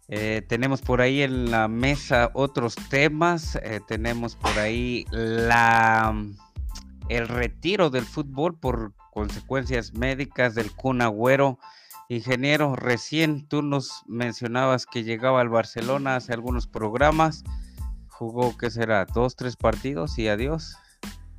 Eh, 0.08 0.42
tenemos 0.50 0.82
por 0.82 1.02
ahí 1.02 1.22
en 1.22 1.52
la 1.52 1.68
mesa 1.68 2.32
otros 2.34 2.74
temas. 2.90 3.60
Eh, 3.62 3.80
tenemos 3.88 4.36
por 4.36 4.58
ahí 4.58 5.06
la, 5.12 6.16
el 7.10 7.28
retiro 7.28 7.92
del 7.92 8.06
fútbol 8.06 8.58
por 8.58 8.96
consecuencias 9.12 9.94
médicas 9.94 10.56
del 10.56 10.72
Kun 10.72 11.04
Agüero. 11.04 11.60
Ingeniero, 12.10 12.76
recién 12.76 13.48
tú 13.48 13.62
nos 13.62 14.02
mencionabas 14.08 14.88
que 14.88 15.04
llegaba 15.04 15.42
al 15.42 15.50
Barcelona 15.50 16.16
hace 16.16 16.34
algunos 16.34 16.66
programas. 16.66 17.44
Jugó, 18.08 18.58
¿qué 18.58 18.72
será? 18.72 19.06
Dos, 19.06 19.36
tres 19.36 19.58
partidos 19.58 20.18
y 20.18 20.28
adiós. 20.28 20.76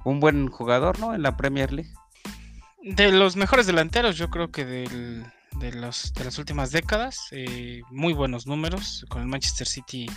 Un 0.04 0.20
buen 0.20 0.46
jugador, 0.46 1.00
¿no? 1.00 1.12
En 1.12 1.22
la 1.22 1.37
Premier 1.37 1.72
League. 1.72 1.92
De 2.82 3.12
los 3.12 3.36
mejores 3.36 3.68
delanteros, 3.68 4.16
yo 4.16 4.28
creo 4.28 4.50
que 4.50 4.64
de, 4.64 5.72
los, 5.72 6.12
de 6.14 6.24
las 6.24 6.38
últimas 6.38 6.72
décadas, 6.72 7.28
eh, 7.30 7.80
muy 7.90 8.12
buenos 8.12 8.48
números. 8.48 9.06
Con 9.08 9.22
el 9.22 9.28
Manchester 9.28 9.68
City, 9.68 10.10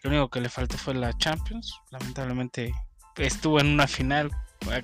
lo 0.00 0.10
único 0.10 0.30
que 0.30 0.40
le 0.40 0.48
faltó 0.48 0.78
fue 0.78 0.94
la 0.94 1.12
Champions. 1.18 1.76
Lamentablemente 1.90 2.72
estuvo 3.16 3.58
en 3.58 3.66
una 3.66 3.88
final 3.88 4.30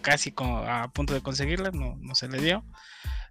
casi 0.03 0.35
a 0.67 0.89
punto 0.93 1.15
de 1.15 1.21
conseguirla, 1.21 1.71
no, 1.71 2.15
se 2.17 2.27
le 2.27 2.41
dio. 2.41 2.65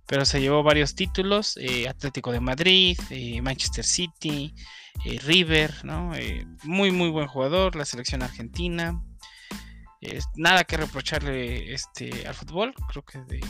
Pero 0.07 0.23
se 0.23 0.39
llevó 0.39 0.63
varios 0.63 0.95
títulos: 0.95 1.57
eh, 1.57 1.89
Atlético 1.89 2.31
de 2.31 2.39
Madrid, 2.39 2.97
eh, 3.09 3.41
Manchester 3.41 3.83
City, 3.83 4.55
River, 5.25 5.73
¿no? 5.83 6.13
muy, 6.63 6.91
muy 6.91 7.09
buen 7.09 7.27
jugador, 7.27 7.75
la 7.75 7.83
selección 7.83 8.23
argentina. 8.23 9.03
nada 10.37 10.63
que 10.63 10.77
reprocharle 10.77 11.73
este, 11.73 12.25
al 12.25 12.33
fútbol, 12.33 12.73
creo 12.87 13.03
que 13.03 13.19
de, 13.19 13.41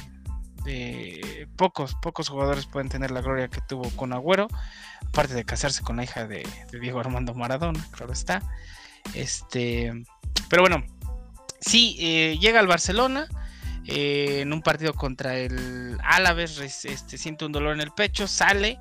pocos, 1.55 1.95
pocos 2.01 2.29
jugadores 2.29 2.65
pueden 2.65 2.89
tener 2.89 3.11
la 3.11 3.21
gloria 3.21 3.47
que 3.47 3.61
tuvo 3.61 3.89
con 3.91 4.13
Agüero, 4.13 4.47
aparte 5.07 5.33
de 5.33 5.45
casarse 5.45 5.83
con 5.83 5.97
la 5.97 6.03
hija 6.03 6.27
de, 6.27 6.47
Diego 6.71 6.99
Armando 6.99 7.33
Maradona, 7.33 7.85
claro 7.91 8.13
está. 8.13 8.41
Este, 9.13 9.93
pero 10.49 10.61
bueno, 10.61 10.83
sí, 11.61 11.97
eh, 11.99 12.37
llega 12.39 12.59
al 12.59 12.67
Barcelona. 12.67 13.27
Eh, 13.85 14.41
en 14.41 14.53
un 14.53 14.61
partido 14.61 14.93
contra 14.93 15.35
el 15.35 15.97
Álaves 16.03 16.59
este, 16.59 17.17
siente 17.17 17.45
un 17.45 17.51
dolor 17.51 17.73
en 17.73 17.81
el 17.81 17.91
pecho, 17.91 18.27
sale 18.27 18.77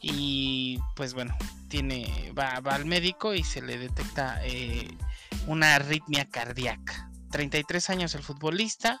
y 0.00 0.80
pues 0.96 1.14
bueno, 1.14 1.36
tiene, 1.68 2.32
va, 2.36 2.54
al 2.54 2.84
médico 2.84 3.32
y 3.32 3.44
se 3.44 3.62
le 3.62 3.78
detecta 3.78 4.40
eh, 4.42 4.88
una 5.46 5.76
arritmia 5.76 6.24
cardíaca. 6.24 7.10
33 7.30 7.90
años 7.90 8.14
el 8.16 8.22
futbolista, 8.22 9.00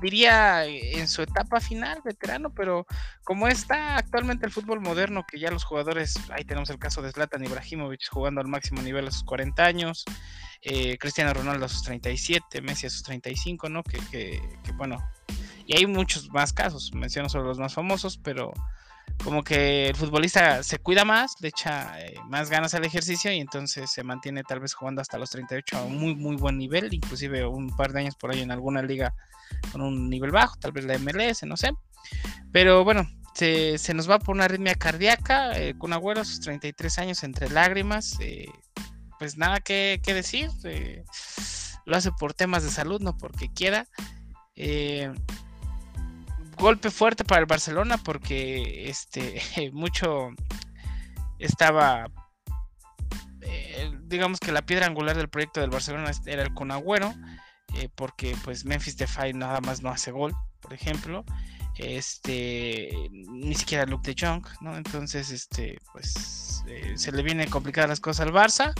diría 0.00 0.64
en 0.64 1.08
su 1.08 1.22
etapa 1.22 1.60
final, 1.60 2.00
veterano, 2.04 2.52
pero 2.54 2.86
como 3.24 3.48
está 3.48 3.96
actualmente 3.96 4.46
el 4.46 4.52
fútbol 4.52 4.80
moderno, 4.80 5.24
que 5.26 5.38
ya 5.38 5.50
los 5.50 5.64
jugadores, 5.64 6.18
ahí 6.30 6.44
tenemos 6.44 6.70
el 6.70 6.78
caso 6.78 7.02
de 7.02 7.12
Zlatan 7.12 7.44
Ibrahimovic 7.44 8.08
jugando 8.10 8.40
al 8.40 8.48
máximo 8.48 8.82
nivel 8.82 9.08
a 9.08 9.10
sus 9.10 9.24
40 9.24 9.64
años, 9.64 10.04
eh, 10.62 10.98
Cristiano 10.98 11.32
Ronaldo 11.32 11.66
a 11.66 11.68
sus 11.68 11.82
37, 11.82 12.60
Messi 12.62 12.86
a 12.86 12.90
sus 12.90 13.02
35, 13.02 13.68
¿no? 13.68 13.82
Que, 13.82 13.98
que, 14.10 14.40
que, 14.64 14.72
bueno, 14.72 14.98
y 15.66 15.76
hay 15.76 15.86
muchos 15.86 16.30
más 16.30 16.52
casos, 16.52 16.92
menciono 16.94 17.28
solo 17.28 17.44
los 17.44 17.58
más 17.58 17.74
famosos, 17.74 18.18
pero 18.18 18.52
como 19.24 19.42
que 19.42 19.88
el 19.88 19.96
futbolista 19.96 20.62
se 20.62 20.78
cuida 20.78 21.04
más, 21.04 21.34
le 21.40 21.48
echa 21.48 22.00
eh, 22.00 22.14
más 22.28 22.50
ganas 22.50 22.74
al 22.74 22.84
ejercicio 22.84 23.32
y 23.32 23.38
entonces 23.38 23.90
se 23.90 24.02
mantiene 24.02 24.42
tal 24.42 24.60
vez 24.60 24.74
jugando 24.74 25.00
hasta 25.00 25.18
los 25.18 25.30
38 25.30 25.76
a 25.76 25.82
un 25.82 25.98
muy 25.98 26.14
muy 26.14 26.36
buen 26.36 26.56
nivel, 26.56 26.92
inclusive 26.92 27.46
un 27.46 27.74
par 27.76 27.92
de 27.92 28.00
años 28.00 28.16
por 28.16 28.30
ahí 28.30 28.40
en 28.40 28.50
alguna 28.50 28.82
liga 28.82 29.14
con 29.72 29.82
un 29.82 30.08
nivel 30.08 30.30
bajo, 30.30 30.56
tal 30.58 30.72
vez 30.72 30.84
la 30.84 30.98
MLS, 30.98 31.42
no 31.44 31.56
sé. 31.56 31.72
Pero 32.52 32.84
bueno, 32.84 33.08
se, 33.34 33.78
nos 33.94 34.08
va 34.08 34.18
por 34.18 34.34
una 34.34 34.44
arritmia 34.44 34.74
cardíaca, 34.74 35.58
eh, 35.58 35.74
con 35.76 35.92
Agüero 35.92 36.24
sus 36.24 36.40
33 36.40 36.98
años 36.98 37.22
entre 37.22 37.50
lágrimas, 37.50 38.16
eh, 38.20 38.48
pues 39.18 39.36
nada 39.36 39.60
que, 39.60 40.00
que 40.02 40.14
decir, 40.14 40.50
lo 41.84 41.96
hace 41.96 42.10
por 42.12 42.32
temas 42.32 42.62
de 42.62 42.70
salud, 42.70 43.00
no 43.00 43.18
porque 43.18 43.52
quiera 43.52 43.86
golpe 46.60 46.90
fuerte 46.90 47.24
para 47.24 47.40
el 47.40 47.46
Barcelona 47.46 47.98
porque 47.98 48.88
este 48.88 49.42
mucho 49.72 50.28
estaba 51.38 52.06
eh, 53.40 53.92
digamos 54.02 54.38
que 54.38 54.52
la 54.52 54.62
piedra 54.62 54.86
angular 54.86 55.16
del 55.16 55.28
proyecto 55.28 55.60
del 55.60 55.70
Barcelona 55.70 56.10
era 56.26 56.42
el 56.42 56.54
con 56.54 56.70
Agüero 56.70 57.14
eh, 57.76 57.88
porque 57.94 58.36
pues 58.44 58.64
Memphis 58.64 58.96
Depay 58.96 59.32
nada 59.32 59.60
más 59.60 59.82
no 59.82 59.90
hace 59.90 60.10
gol 60.10 60.34
por 60.60 60.74
ejemplo 60.74 61.24
este 61.78 62.90
ni 63.10 63.54
siquiera 63.54 63.86
Luke 63.86 64.12
de 64.12 64.26
Jong 64.26 64.46
no 64.60 64.76
entonces 64.76 65.30
este 65.30 65.78
pues 65.92 66.62
eh, 66.66 66.92
se 66.96 67.10
le 67.10 67.22
viene 67.22 67.48
complicadas 67.48 67.88
las 67.88 68.00
cosas 68.00 68.26
al 68.26 68.34
Barça 68.34 68.74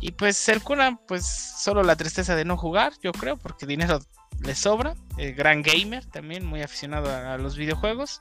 y 0.00 0.10
pues 0.10 0.48
el 0.48 0.60
Kuna 0.62 0.98
pues 1.06 1.24
solo 1.24 1.84
la 1.84 1.94
tristeza 1.94 2.34
de 2.34 2.44
no 2.44 2.56
jugar 2.56 2.92
yo 3.00 3.12
creo 3.12 3.36
porque 3.36 3.64
dinero 3.64 4.00
le 4.40 4.54
sobra. 4.54 4.94
El 5.16 5.34
gran 5.34 5.62
gamer 5.62 6.04
también, 6.04 6.44
muy 6.44 6.62
aficionado 6.62 7.10
a, 7.10 7.36
los 7.38 7.56
videojuegos. 7.56 8.20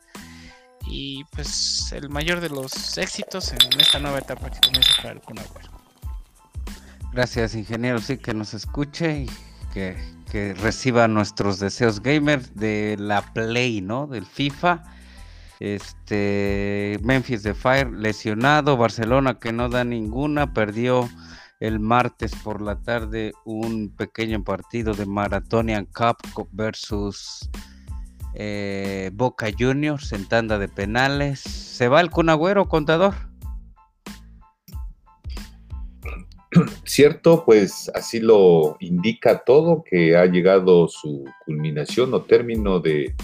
Y 0.87 1.23
pues 1.31 1.91
el 1.93 2.09
mayor 2.09 2.41
de 2.41 2.49
los 2.49 2.97
éxitos 2.97 3.51
en 3.51 3.79
esta 3.79 3.99
nueva 3.99 4.19
etapa 4.19 4.51
que 4.51 4.59
comienza 4.59 4.91
para 5.01 5.13
el 5.13 5.21
Kun 5.21 5.37
Gracias, 7.11 7.55
ingeniero. 7.55 7.99
Sí, 7.99 8.17
que 8.17 8.33
nos 8.33 8.53
escuche 8.53 9.21
y 9.21 9.29
que, 9.73 9.97
que 10.31 10.53
reciba 10.53 11.07
nuestros 11.07 11.59
deseos 11.59 12.01
gamer 12.01 12.47
de 12.53 12.97
la 12.99 13.33
Play, 13.33 13.81
¿no? 13.81 14.05
Del 14.07 14.25
FIFA. 14.25 14.83
Este 15.59 16.99
Memphis 17.01 17.41
de 17.41 17.53
Fire 17.53 17.89
lesionado, 17.91 18.75
Barcelona 18.75 19.39
que 19.39 19.53
no 19.53 19.69
da 19.69 19.85
ninguna, 19.85 20.53
perdió 20.53 21.09
el 21.65 21.79
martes 21.79 22.35
por 22.43 22.61
la 22.61 22.79
tarde 22.83 23.33
un 23.43 23.89
pequeño 23.89 24.43
partido 24.43 24.93
de 24.93 25.07
Maratonian 25.07 25.85
Cup 25.85 26.17
versus 26.51 27.49
eh, 28.35 29.09
Boca 29.13 29.47
Juniors 29.57 30.11
en 30.11 30.27
tanda 30.27 30.59
de 30.59 30.67
penales. 30.67 31.39
¿Se 31.39 31.87
va 31.87 32.01
el 32.01 32.11
Cunagüero, 32.11 32.67
contador? 32.67 33.15
Cierto, 36.83 37.43
pues 37.43 37.91
así 37.95 38.19
lo 38.19 38.77
indica 38.79 39.39
todo, 39.43 39.83
que 39.83 40.15
ha 40.15 40.27
llegado 40.27 40.87
su 40.87 41.25
culminación 41.45 42.13
o 42.13 42.21
término 42.21 42.79
de, 42.79 43.15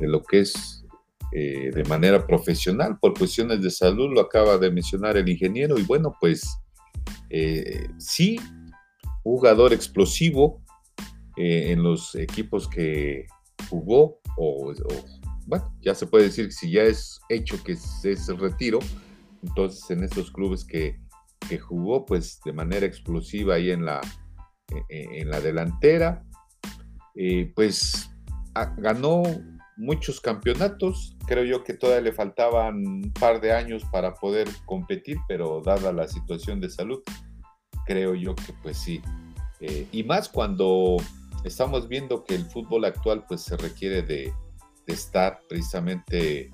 lo 0.00 0.24
que 0.24 0.40
es 0.40 0.84
eh, 1.32 1.70
de 1.72 1.84
manera 1.84 2.26
profesional 2.26 2.98
por 2.98 3.16
cuestiones 3.16 3.62
de 3.62 3.70
salud, 3.70 4.12
lo 4.12 4.22
acaba 4.22 4.58
de 4.58 4.72
mencionar 4.72 5.16
el 5.16 5.28
ingeniero, 5.28 5.78
y 5.78 5.84
bueno, 5.84 6.16
pues 6.20 6.59
eh, 7.28 7.88
sí, 7.98 8.38
jugador 9.22 9.72
explosivo 9.72 10.62
eh, 11.36 11.72
en 11.72 11.82
los 11.82 12.14
equipos 12.14 12.68
que 12.68 13.26
jugó, 13.68 14.20
o, 14.36 14.72
bueno, 15.46 15.76
ya 15.82 15.94
se 15.94 16.06
puede 16.06 16.24
decir 16.24 16.46
que 16.46 16.52
si 16.52 16.70
ya 16.70 16.82
es 16.82 17.20
hecho 17.28 17.62
que 17.62 17.72
es, 17.72 18.28
el 18.28 18.38
retiro, 18.38 18.78
entonces 19.42 19.90
en 19.90 20.04
estos 20.04 20.30
clubes 20.30 20.64
que 20.64 20.98
que 21.48 21.58
jugó 21.58 22.06
pues 22.06 22.40
de 22.44 22.52
manera 22.52 22.86
explosiva 22.86 23.54
ahí 23.54 23.70
en 23.70 23.84
la, 23.84 24.00
e, 24.68 24.84
e, 24.88 25.20
en 25.22 25.30
la 25.30 25.40
delantera. 25.40 26.24
Eh, 27.16 27.52
pues 27.54 28.10
ganó 28.76 29.22
muchos 29.80 30.20
campeonatos. 30.20 31.16
Creo 31.26 31.44
yo 31.44 31.64
que 31.64 31.74
todavía 31.74 32.02
le 32.02 32.12
faltaban 32.12 32.86
un 32.86 33.12
par 33.18 33.40
de 33.40 33.52
años 33.52 33.82
para 33.90 34.14
poder 34.14 34.48
competir, 34.66 35.16
pero 35.26 35.62
dada 35.64 35.92
la 35.92 36.06
situación 36.06 36.60
de 36.60 36.70
salud, 36.70 37.00
creo 37.86 38.14
yo 38.14 38.34
que 38.34 38.52
pues 38.62 38.76
sí. 38.76 39.00
Eh, 39.60 39.86
y 39.90 40.04
más 40.04 40.28
cuando 40.28 40.96
estamos 41.44 41.88
viendo 41.88 42.24
que 42.24 42.34
el 42.34 42.44
fútbol 42.44 42.84
actual 42.84 43.24
pues 43.26 43.40
se 43.42 43.56
requiere 43.56 44.02
de, 44.02 44.32
estar 44.86 45.38
precisamente 45.48 46.50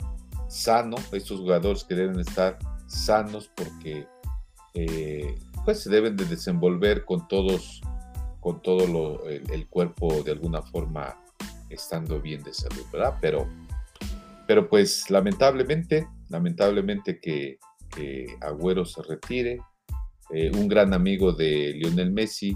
sano, 0.47 0.97
estos 1.11 1.41
jugadores 1.41 1.85
que 1.85 1.95
deben 1.95 2.21
estar 2.21 2.59
sanos 2.87 3.51
porque 3.57 4.07
eh, 4.75 5.35
pues 5.65 5.81
se 5.83 5.89
deben 5.89 6.17
de 6.19 6.27
desenvolver 6.27 7.07
con 7.07 7.27
todos, 7.29 7.81
con 8.41 8.61
todo 8.61 9.25
el, 9.27 9.67
cuerpo 9.69 10.23
de 10.23 10.33
alguna 10.33 10.61
forma 10.61 11.19
estando 11.71 12.21
bien 12.21 12.43
de 12.43 12.53
salud, 12.53 12.85
¿verdad? 12.93 13.17
Pero, 13.21 13.49
pero 14.47 14.69
pues 14.69 15.11
lamentablemente, 15.11 16.07
lamentablemente 16.29 17.21
que, 17.21 17.59
Agüero 18.41 18.85
se 18.85 19.03
retire, 19.03 19.59
eh, 20.31 20.51
un 20.55 20.69
gran 20.69 20.93
amigo 20.93 21.33
de 21.33 21.73
Lionel 21.75 22.13
Messi, 22.13 22.55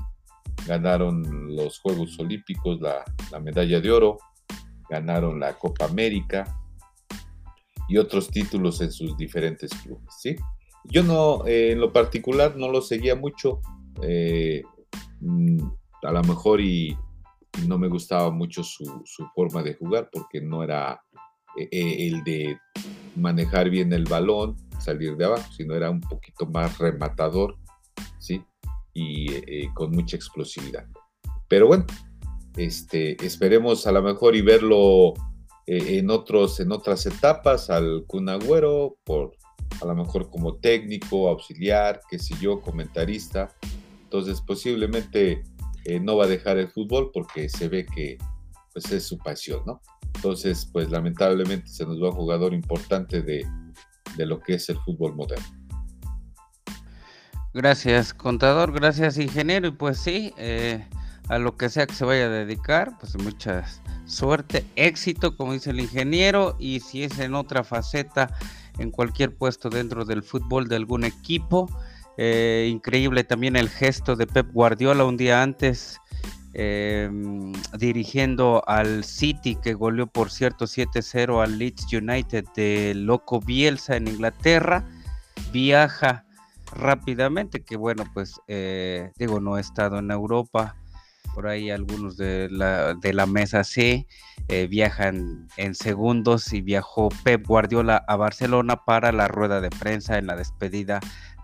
ganaron 0.66 1.56
los 1.56 1.80
Juegos 1.80 2.18
Olímpicos, 2.18 2.80
la, 2.80 3.04
la 3.30 3.40
medalla 3.40 3.80
de 3.80 3.90
oro, 3.90 4.18
ganaron 4.90 5.40
la 5.40 5.54
Copa 5.54 5.86
América 5.86 6.44
y 7.88 7.96
otros 7.96 8.28
títulos 8.28 8.80
en 8.82 8.92
sus 8.92 9.16
diferentes 9.16 9.70
clubes, 9.72 10.14
¿sí? 10.20 10.36
Yo 10.84 11.02
no, 11.02 11.46
eh, 11.46 11.72
en 11.72 11.80
lo 11.80 11.92
particular, 11.92 12.56
no 12.56 12.68
lo 12.70 12.80
seguía 12.80 13.14
mucho. 13.14 13.60
Eh, 14.02 14.62
mm, 15.20 15.58
a 16.02 16.12
lo 16.12 16.22
mejor 16.22 16.60
y, 16.60 16.96
no 17.66 17.78
me 17.78 17.88
gustaba 17.88 18.30
mucho 18.30 18.62
su, 18.62 18.84
forma 19.34 19.62
de 19.62 19.74
jugar 19.74 20.08
porque 20.12 20.40
no 20.40 20.62
era 20.62 21.00
eh, 21.56 21.68
el 22.08 22.22
de 22.24 22.58
manejar 23.16 23.70
bien 23.70 23.92
el 23.92 24.04
balón, 24.04 24.56
salir 24.78 25.16
de 25.16 25.24
abajo, 25.24 25.50
sino 25.52 25.74
era 25.74 25.90
un 25.90 26.00
poquito 26.00 26.46
más 26.46 26.78
rematador, 26.78 27.56
¿sí? 28.18 28.42
Y 28.92 29.68
con 29.68 29.92
mucha 29.92 30.16
explosividad. 30.16 30.86
Pero 31.48 31.66
bueno, 31.66 31.86
este, 32.56 33.24
esperemos 33.24 33.86
a 33.86 33.92
lo 33.92 34.02
mejor 34.02 34.34
y 34.36 34.42
verlo 34.42 35.14
en, 35.66 36.10
otros, 36.10 36.58
en 36.60 36.72
otras 36.72 37.06
etapas 37.06 37.70
al 37.70 38.04
Kun 38.06 38.26
por 39.04 39.32
a 39.80 39.84
lo 39.86 39.94
mejor 39.94 40.28
como 40.28 40.56
técnico, 40.56 41.28
auxiliar, 41.28 42.00
qué 42.10 42.18
sé 42.18 42.34
yo, 42.40 42.60
comentarista. 42.60 43.54
Entonces 44.02 44.40
posiblemente 44.40 45.42
eh, 45.84 46.00
no 46.00 46.16
va 46.16 46.24
a 46.24 46.28
dejar 46.28 46.58
el 46.58 46.68
fútbol 46.68 47.10
porque 47.12 47.48
se 47.48 47.68
ve 47.68 47.86
que 47.86 48.18
pues 48.72 48.90
es 48.92 49.04
su 49.04 49.18
pasión, 49.18 49.62
¿no? 49.66 49.80
Entonces, 50.14 50.68
pues 50.72 50.90
lamentablemente 50.90 51.68
se 51.68 51.84
nos 51.84 52.02
va 52.02 52.10
un 52.10 52.16
jugador 52.16 52.54
importante 52.54 53.22
de, 53.22 53.46
lo 54.18 54.40
que 54.40 54.54
es 54.54 54.68
el 54.68 54.78
fútbol 54.78 55.14
moderno. 55.14 55.46
Gracias, 57.54 58.14
contador, 58.14 58.72
gracias, 58.72 59.18
ingeniero. 59.18 59.68
Y 59.68 59.72
pues 59.72 59.98
sí, 59.98 60.32
eh, 60.36 60.86
a 61.28 61.38
lo 61.38 61.56
que 61.56 61.68
sea 61.68 61.86
que 61.86 61.94
se 61.94 62.04
vaya 62.04 62.26
a 62.26 62.28
dedicar, 62.28 62.98
pues 62.98 63.16
mucha 63.16 63.64
suerte, 64.06 64.64
éxito, 64.76 65.36
como 65.36 65.52
dice 65.52 65.70
el 65.70 65.80
ingeniero, 65.80 66.56
y 66.58 66.80
si 66.80 67.04
es 67.04 67.18
en 67.18 67.34
otra 67.34 67.64
faceta, 67.64 68.36
en 68.78 68.90
cualquier 68.90 69.34
puesto 69.34 69.70
dentro 69.70 70.04
del 70.04 70.22
fútbol 70.22 70.68
de 70.68 70.76
algún 70.76 71.04
equipo. 71.04 71.68
Eh, 72.16 72.68
increíble 72.70 73.24
también 73.24 73.56
el 73.56 73.68
gesto 73.68 74.16
de 74.16 74.26
Pep 74.26 74.50
Guardiola 74.52 75.04
un 75.04 75.16
día 75.16 75.42
antes 75.42 75.98
em, 76.52 77.52
dirigiendo 77.78 78.62
al 78.66 79.04
City 79.04 79.56
que 79.56 79.74
goleó 79.74 80.06
por 80.06 80.30
cierto 80.30 80.66
7-0 80.66 81.42
al 81.42 81.58
Leeds 81.58 81.92
United 81.92 82.44
de 82.54 82.92
Loco 82.94 83.40
Bielsa 83.40 83.96
en 83.96 84.08
Inglaterra. 84.08 84.84
Viaja 85.52 86.24
rápidamente, 86.72 87.62
que 87.62 87.76
bueno, 87.76 88.04
pues 88.12 88.40
eh, 88.48 89.10
digo, 89.16 89.40
no 89.40 89.58
he 89.58 89.60
estado 89.60 89.98
en 89.98 90.10
Europa, 90.10 90.76
por 91.34 91.46
ahí 91.46 91.70
algunos 91.70 92.16
de 92.16 92.48
la, 92.50 92.94
de 92.94 93.12
la 93.12 93.26
mesa 93.26 93.64
sí 93.64 94.06
eh, 94.48 94.66
viajan 94.66 95.48
en 95.56 95.74
segundos 95.74 96.52
y 96.52 96.60
viajó 96.60 97.08
Pep 97.22 97.46
Guardiola 97.46 98.04
a 98.08 98.16
Barcelona 98.16 98.84
para 98.84 99.12
la 99.12 99.28
rueda 99.28 99.60
de 99.60 99.70
prensa 99.70 100.18
en 100.18 100.26
la 100.26 100.34
despedida 100.34 100.98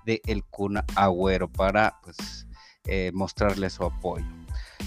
de 0.06 0.22
El 0.26 0.42
Kun 0.44 0.78
Agüero 0.94 1.52
para 1.52 1.98
pues, 2.02 2.46
eh, 2.86 3.10
mostrarle 3.12 3.68
su 3.68 3.84
apoyo. 3.84 4.24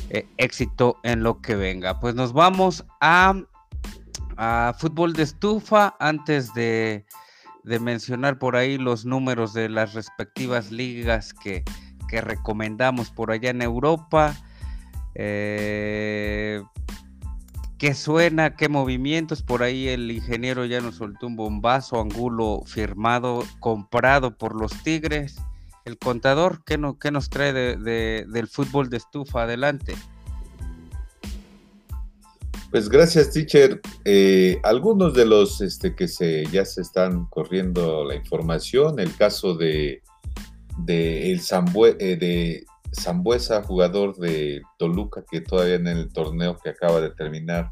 Eh, 0.09 0.25
éxito 0.37 0.97
en 1.03 1.21
lo 1.21 1.41
que 1.41 1.55
venga. 1.55 1.99
Pues 1.99 2.15
nos 2.15 2.33
vamos 2.33 2.85
a, 3.01 3.35
a 4.37 4.73
fútbol 4.79 5.13
de 5.13 5.23
estufa 5.23 5.95
antes 5.99 6.51
de, 6.55 7.05
de 7.63 7.79
mencionar 7.79 8.39
por 8.39 8.55
ahí 8.55 8.79
los 8.79 9.05
números 9.05 9.53
de 9.53 9.69
las 9.69 9.93
respectivas 9.93 10.71
ligas 10.71 11.33
que, 11.33 11.63
que 12.07 12.21
recomendamos 12.21 13.11
por 13.11 13.31
allá 13.31 13.51
en 13.51 13.61
Europa. 13.61 14.35
Eh, 15.13 16.63
¿Qué 17.79 17.93
suena? 17.93 18.57
¿Qué 18.57 18.67
movimientos? 18.67 19.41
Por 19.41 19.63
ahí 19.63 19.87
el 19.87 20.11
ingeniero 20.11 20.65
ya 20.65 20.81
nos 20.81 20.95
soltó 20.95 21.27
un 21.27 21.37
bombazo, 21.37 22.01
Angulo 22.01 22.61
firmado, 22.65 23.45
comprado 23.61 24.37
por 24.37 24.53
los 24.59 24.83
Tigres. 24.83 25.37
El 25.85 25.97
contador, 25.97 26.61
¿qué, 26.65 26.77
no, 26.77 26.99
qué 26.99 27.09
nos 27.09 27.29
trae 27.29 27.53
del 27.53 28.47
fútbol 28.49 28.89
de 28.89 28.97
estufa? 28.97 29.43
Adelante. 29.43 29.95
Pues 32.69 32.89
gracias, 32.89 33.31
teacher. 33.31 33.79
Eh, 34.03 34.59
algunos 34.63 35.13
de 35.13 35.25
los 35.25 35.61
este, 35.61 35.95
que 35.95 36.09
se, 36.09 36.47
ya 36.47 36.65
se 36.65 36.81
están 36.81 37.27
corriendo 37.27 38.03
la 38.03 38.15
información, 38.15 38.99
el 38.99 39.15
caso 39.15 39.55
de, 39.55 40.03
de 40.79 41.31
el 41.31 41.39
eh, 41.39 42.17
de 42.17 42.65
Zambuesa, 42.93 43.63
jugador 43.63 44.15
de 44.17 44.61
Toluca, 44.77 45.23
que 45.29 45.41
todavía 45.41 45.75
en 45.75 45.87
el 45.87 46.11
torneo 46.11 46.57
que 46.57 46.69
acaba 46.69 47.01
de 47.01 47.11
terminar 47.11 47.71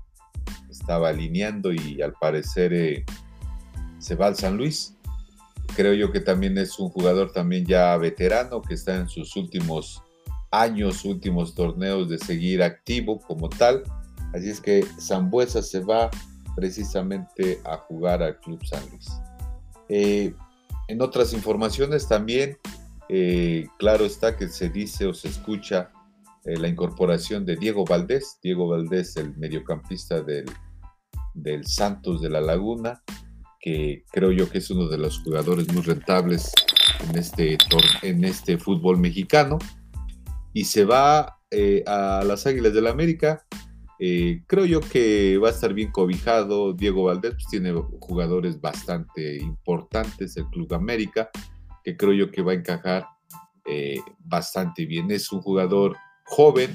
estaba 0.70 1.10
alineando 1.10 1.74
y 1.74 2.02
al 2.02 2.14
parecer 2.14 2.74
eh, 2.74 3.06
se 4.00 4.16
va 4.16 4.28
al 4.28 4.36
San 4.36 4.58
Luis. 4.58 4.96
Creo 5.76 5.94
yo 5.94 6.12
que 6.12 6.20
también 6.20 6.58
es 6.58 6.80
un 6.80 6.90
jugador 6.90 7.32
también 7.32 7.66
ya 7.66 7.98
veterano 7.98 8.62
que 8.62 8.76
está 8.76 8.96
en 8.96 9.10
sus 9.10 9.36
últimos 9.36 10.02
años, 10.52 11.04
últimos 11.04 11.56
torneos 11.56 12.10
de 12.10 12.18
seguir 12.18 12.64
activo 12.64 13.20
como 13.20 13.50
tal. 13.50 13.84
Así 14.34 14.50
es 14.50 14.62
que 14.62 14.86
Zambuesa 15.00 15.62
se 15.62 15.80
va 15.80 16.10
precisamente 16.56 17.60
a 17.66 17.78
jugar 17.78 18.24
al 18.24 18.40
Club 18.40 18.64
San 18.66 18.84
Luis. 18.90 19.08
Eh, 19.90 20.34
en 20.88 21.02
otras 21.02 21.34
informaciones 21.34 22.08
también 22.08 22.58
eh, 23.10 23.68
claro 23.78 24.06
está 24.06 24.36
que 24.36 24.50
se 24.50 24.70
dice 24.70 25.06
o 25.06 25.14
se 25.14 25.30
escucha 25.30 25.92
eh, 26.46 26.58
la 26.58 26.68
incorporación 26.68 27.46
de 27.46 27.56
Diego 27.56 27.86
Valdés, 27.86 28.40
Diego 28.44 28.68
Valdés, 28.68 29.16
el 29.18 29.36
mediocampista 29.38 30.22
del, 30.22 30.46
del 31.34 31.66
Santos 31.66 32.22
de 32.22 32.30
la 32.30 32.42
Laguna, 32.42 33.02
que 33.62 34.04
creo 34.12 34.32
yo 34.32 34.50
que 34.50 34.58
es 34.58 34.70
uno 34.70 34.88
de 34.88 34.98
los 34.98 35.20
jugadores 35.20 35.72
muy 35.74 35.84
rentables 35.84 36.52
en 37.10 37.18
este, 37.18 37.58
en 38.02 38.24
este 38.26 38.58
fútbol 38.58 38.98
mexicano, 38.98 39.58
y 40.54 40.66
se 40.66 40.84
va 40.84 41.38
eh, 41.52 41.84
a 41.88 42.24
las 42.26 42.46
Águilas 42.46 42.74
del 42.74 42.86
la 42.86 42.90
América. 42.90 43.46
creo 43.98 44.66
yo 44.66 44.82
que 44.82 45.38
va 45.38 45.48
a 45.50 45.52
estar 45.52 45.74
bien 45.74 45.92
cobijado. 45.92 46.74
Diego 46.74 47.04
Valdés 47.04 47.34
pues, 47.34 47.48
tiene 47.48 47.74
jugadores 48.00 48.60
bastante 48.60 49.38
importantes, 49.38 50.36
el 50.36 50.48
Club 50.48 50.74
América 50.74 51.30
que 51.88 51.96
creo 51.96 52.12
yo 52.12 52.30
que 52.30 52.42
va 52.42 52.52
a 52.52 52.56
encajar 52.56 53.08
eh, 53.66 54.02
bastante 54.20 54.86
bien. 54.86 55.10
Es 55.10 55.32
un 55.32 55.40
jugador 55.40 55.96
joven, 56.26 56.70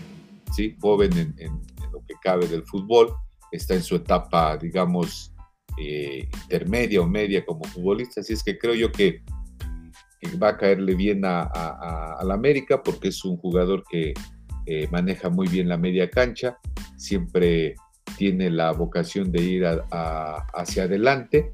¿sí? 0.56 0.74
joven 0.80 1.34
en, 1.36 1.60
lo 1.92 2.02
que 2.06 2.14
cabe 2.22 2.46
del 2.46 2.62
fútbol, 2.62 3.12
está 3.50 3.74
en 3.74 3.82
su 3.82 3.96
etapa, 3.96 4.56
digamos, 4.56 5.34
eh, 5.76 6.30
intermedia 6.44 7.02
o 7.02 7.06
media 7.06 7.44
como 7.44 7.62
futbolista, 7.64 8.22
así 8.22 8.32
es 8.32 8.42
que 8.42 8.56
creo 8.56 8.74
yo 8.74 8.90
que, 8.90 9.22
va 10.42 10.50
a 10.50 10.56
caerle 10.56 10.94
bien 10.94 11.26
a, 11.26 12.18
la 12.24 12.32
América 12.32 12.82
porque 12.82 13.08
es 13.08 13.22
un 13.22 13.36
jugador 13.36 13.84
que 13.90 14.14
eh, 14.64 14.88
maneja 14.90 15.28
muy 15.28 15.46
bien 15.46 15.68
la 15.68 15.76
media 15.76 16.08
cancha, 16.08 16.56
siempre 16.96 17.74
tiene 18.16 18.48
la 18.48 18.72
vocación 18.72 19.30
de 19.30 19.42
ir 19.42 19.64
hacia 20.54 20.84
adelante 20.84 21.52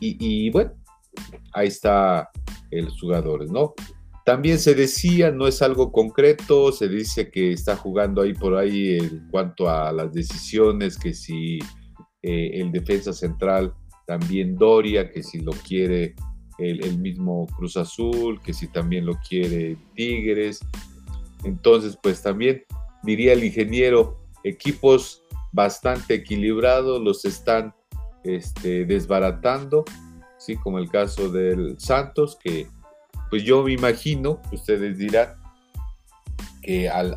y, 0.00 0.50
bueno, 0.50 0.72
ahí 1.52 1.68
está 1.68 2.30
el 2.70 2.88
jugador, 2.90 3.50
¿no? 3.50 3.74
También 4.24 4.58
se 4.58 4.74
decía, 4.74 5.30
no 5.30 5.46
es 5.46 5.62
algo 5.62 5.90
concreto, 5.90 6.72
se 6.72 6.88
dice 6.88 7.30
que 7.30 7.52
está 7.52 7.76
jugando 7.76 8.22
ahí 8.22 8.34
por 8.34 8.56
ahí 8.56 8.98
en 8.98 9.28
cuanto 9.30 9.68
a 9.68 9.90
las 9.92 10.12
decisiones, 10.12 10.98
que 10.98 11.14
si 11.14 11.58
eh, 12.22 12.50
el 12.54 12.70
defensa 12.70 13.12
central 13.12 13.74
también 14.06 14.56
Doria, 14.56 15.10
que 15.10 15.22
si 15.22 15.40
lo 15.40 15.52
quiere 15.52 16.14
el, 16.58 16.98
mismo 16.98 17.46
Cruz 17.56 17.76
Azul, 17.76 18.40
que 18.42 18.52
si 18.52 18.68
también 18.68 19.06
lo 19.06 19.14
quiere 19.26 19.76
Tigres. 19.94 20.60
Entonces, 21.44 21.98
pues 22.02 22.22
también 22.22 22.64
diría 23.02 23.32
el 23.32 23.44
ingeniero, 23.44 24.18
equipos 24.44 25.22
bastante 25.52 26.14
equilibrados 26.14 27.00
los 27.00 27.24
están 27.24 27.74
este, 28.24 28.84
desbaratando, 28.84 29.84
¿sí? 30.40 30.56
como 30.56 30.78
el 30.78 30.90
caso 30.90 31.30
del 31.30 31.78
Santos, 31.78 32.36
que 32.42 32.66
pues 33.28 33.44
yo 33.44 33.62
me 33.62 33.72
imagino, 33.72 34.40
ustedes 34.50 34.98
dirán, 34.98 35.36
que 36.62 36.88
al, 36.88 37.14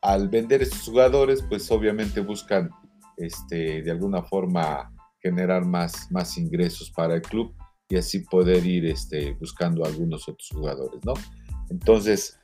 al, 0.00 0.28
vender 0.28 0.62
estos 0.62 0.82
jugadores, 0.82 1.44
pues 1.48 1.70
obviamente 1.70 2.20
buscan 2.20 2.70
este, 3.16 3.82
de 3.82 3.90
alguna 3.90 4.22
forma 4.22 4.92
generar 5.20 5.64
más, 5.64 6.10
más 6.10 6.38
ingresos 6.38 6.90
para 6.90 7.16
el 7.16 7.22
club 7.22 7.54
y 7.88 7.96
así 7.96 8.20
poder 8.20 8.64
ir 8.64 8.86
este, 8.86 9.32
buscando 9.34 9.84
algunos 9.84 10.28
otros 10.28 10.48
jugadores, 10.52 11.00
¿no? 11.04 11.14
Entonces, 11.70 12.38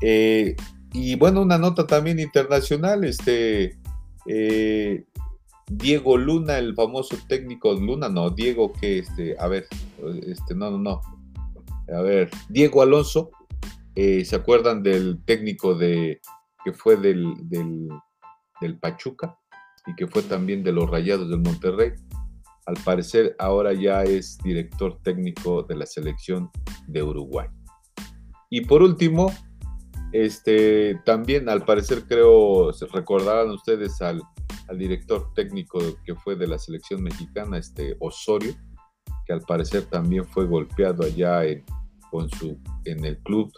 eh, 0.00 0.56
y 0.92 1.16
bueno, 1.16 1.42
una 1.42 1.58
nota 1.58 1.86
también 1.86 2.18
internacional, 2.18 3.04
este, 3.04 3.78
eh, 4.26 5.04
Diego 5.66 6.16
Luna, 6.16 6.58
el 6.58 6.74
famoso 6.74 7.16
técnico 7.28 7.72
Luna, 7.72 8.08
no, 8.08 8.30
Diego 8.30 8.72
que, 8.72 8.98
este, 8.98 9.36
a 9.38 9.48
ver, 9.48 9.66
este, 10.26 10.54
no, 10.54 10.70
no, 10.70 10.78
no, 10.78 11.00
a 11.92 12.00
ver, 12.00 12.30
Diego 12.48 12.82
Alonso, 12.82 13.30
eh, 13.94 14.24
¿se 14.24 14.36
acuerdan 14.36 14.82
del 14.82 15.22
técnico 15.24 15.74
de 15.74 16.20
que 16.64 16.72
fue 16.72 16.96
del, 16.96 17.34
del, 17.48 17.88
Pachuca 18.80 19.38
y 19.86 19.94
que 19.94 20.06
fue 20.06 20.22
también 20.22 20.62
de 20.62 20.72
los 20.72 20.90
Rayados 20.90 21.28
del 21.28 21.40
Monterrey? 21.40 21.92
Al 22.66 22.76
parecer 22.82 23.36
ahora 23.38 23.74
ya 23.74 24.04
es 24.04 24.38
director 24.38 24.98
técnico 25.02 25.62
de 25.62 25.76
la 25.76 25.84
selección 25.84 26.50
de 26.86 27.02
Uruguay. 27.02 27.46
Y 28.48 28.62
por 28.62 28.82
último, 28.82 29.30
este, 30.12 30.98
también 31.04 31.50
al 31.50 31.64
parecer 31.66 32.04
creo, 32.08 32.72
recordarán 32.92 33.50
ustedes 33.50 34.00
al, 34.00 34.22
al 34.68 34.78
director 34.78 35.32
técnico 35.34 35.78
que 36.04 36.14
fue 36.14 36.36
de 36.36 36.46
la 36.46 36.58
selección 36.58 37.02
mexicana, 37.02 37.58
este 37.58 37.96
Osorio, 38.00 38.54
que 39.26 39.32
al 39.32 39.42
parecer 39.42 39.84
también 39.84 40.24
fue 40.24 40.46
golpeado 40.46 41.04
allá 41.04 41.44
en, 41.44 41.64
con 42.10 42.28
su, 42.30 42.58
en 42.84 43.04
el 43.04 43.18
club. 43.18 43.52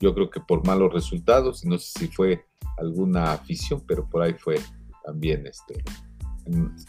Yo 0.00 0.14
creo 0.14 0.30
que 0.30 0.40
por 0.40 0.66
malos 0.66 0.92
resultados, 0.92 1.64
no 1.64 1.78
sé 1.78 1.98
si 2.00 2.08
fue 2.08 2.44
alguna 2.78 3.32
afición, 3.32 3.82
pero 3.86 4.08
por 4.08 4.22
ahí 4.22 4.34
fue 4.34 4.60
también 5.04 5.46
este, 5.46 5.82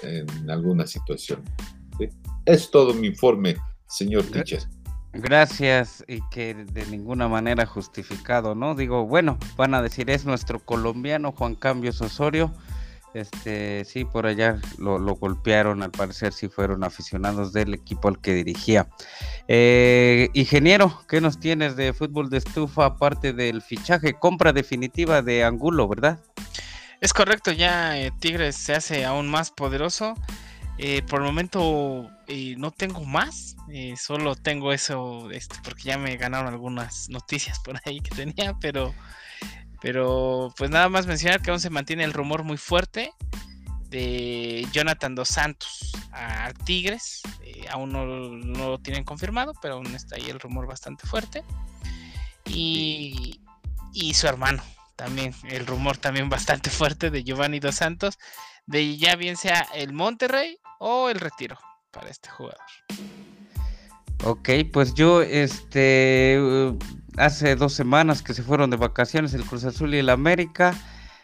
en, 0.02 0.50
alguna 0.50 0.86
situación. 0.86 1.44
Es 2.46 2.70
todo 2.70 2.94
mi 2.94 3.08
informe, 3.08 3.56
señor 3.88 4.24
teacher. 4.26 4.64
Gracias 5.14 6.04
y 6.08 6.22
que 6.30 6.54
de 6.54 6.86
ninguna 6.88 7.28
manera 7.28 7.66
justificado, 7.66 8.54
¿no? 8.56 8.76
Digo, 8.76 9.08
bueno, 9.08 9.38
van 9.56 9.74
a 9.74 9.82
decir 9.82 10.10
es 10.10 10.26
nuestro 10.26 10.60
colombiano 10.60 11.32
Juan 11.32 11.56
Cambios 11.56 12.02
Osorio 12.02 12.52
este, 13.18 13.84
sí, 13.86 14.06
por 14.06 14.26
allá 14.26 14.60
lo, 14.78 15.00
golpearon, 15.16 15.84
al 15.84 15.92
parecer 15.92 16.34
sí 16.34 16.48
fueron 16.48 16.84
aficionados 16.84 17.54
del 17.54 17.74
equipo 17.74 18.08
al 18.08 18.20
que 18.20 18.34
dirigía. 18.34 18.88
Eh, 19.48 20.30
ingeniero, 20.34 21.02
¿qué 21.08 21.20
nos 21.20 21.40
tienes 21.40 21.76
de 21.76 21.94
fútbol 21.94 22.30
de 22.30 22.38
estufa 22.38 22.86
aparte 22.86 23.34
del 23.34 23.62
fichaje, 23.62 24.14
compra 24.14 24.54
definitiva 24.54 25.22
de 25.22 25.44
Angulo, 25.44 25.88
verdad? 25.88 26.20
Es 27.02 27.14
correcto, 27.14 27.52
ya 27.52 27.98
eh, 27.98 28.12
Tigres 28.20 28.56
se 28.56 28.74
hace 28.74 29.06
aún 29.06 29.28
más 29.30 29.52
poderoso. 29.52 30.14
Eh, 30.80 31.02
por 31.10 31.22
el 31.22 31.26
momento 31.26 32.08
no 32.58 32.72
tengo 32.72 33.04
más, 33.04 33.56
solo 34.00 34.36
tengo 34.36 34.72
eso, 34.72 35.32
este, 35.32 35.56
porque 35.64 35.84
ya 35.84 35.98
me 35.98 36.18
ganaron 36.18 36.54
algunas 36.54 37.10
noticias 37.10 37.60
por 37.60 37.80
ahí 37.84 38.00
que 38.00 38.16
tenía, 38.16 38.54
pero 38.62 38.94
pero 39.82 40.54
pues 40.58 40.70
nada 40.70 40.90
más 40.90 41.08
mencionar 41.08 41.42
que 41.42 41.52
aún 41.52 41.60
se 41.60 41.70
mantiene 41.70 42.04
el 42.04 42.14
rumor 42.14 42.44
muy 42.44 42.58
fuerte 42.58 43.12
de 43.90 44.68
Jonathan 44.72 45.16
Dos 45.16 45.30
Santos 45.30 45.92
a 46.12 46.52
Tigres. 46.66 47.22
Eh, 47.44 47.66
aún 47.70 47.92
no, 47.92 48.06
lo 48.06 48.80
tienen 48.80 49.04
confirmado, 49.04 49.54
pero 49.62 49.76
aún 49.76 49.88
está 49.96 50.16
ahí 50.16 50.30
el 50.30 50.40
rumor 50.40 50.68
bastante 50.68 51.08
fuerte. 51.08 51.44
Y, 52.46 53.42
y 53.94 54.14
su 54.14 54.28
hermano, 54.28 54.64
también, 54.96 55.34
el 55.50 55.66
rumor 55.66 55.98
también 55.98 56.30
bastante 56.30 56.70
fuerte 56.70 57.10
de 57.10 57.24
Giovanni 57.24 57.60
Dos 57.60 57.76
Santos, 57.76 58.18
de 58.66 58.98
ya 58.98 59.16
bien 59.16 59.38
sea 59.38 59.68
el 59.74 59.94
Monterrey 59.94 60.60
o 60.80 61.10
el 61.10 61.20
retiro 61.20 61.58
para 61.92 62.10
este 62.10 62.30
jugador. 62.30 62.60
Ok, 64.24 64.50
pues 64.74 64.94
yo 64.94 65.22
este 65.22 66.40
hace 67.18 67.56
dos 67.56 67.74
semanas 67.74 68.22
que 68.22 68.34
se 68.34 68.44
fueron 68.44 68.70
de 68.70 68.78
vacaciones 68.78 69.34
el 69.34 69.44
Cruz 69.44 69.64
Azul 69.64 69.94
y 69.94 69.98
el 69.98 70.10
América 70.10 70.74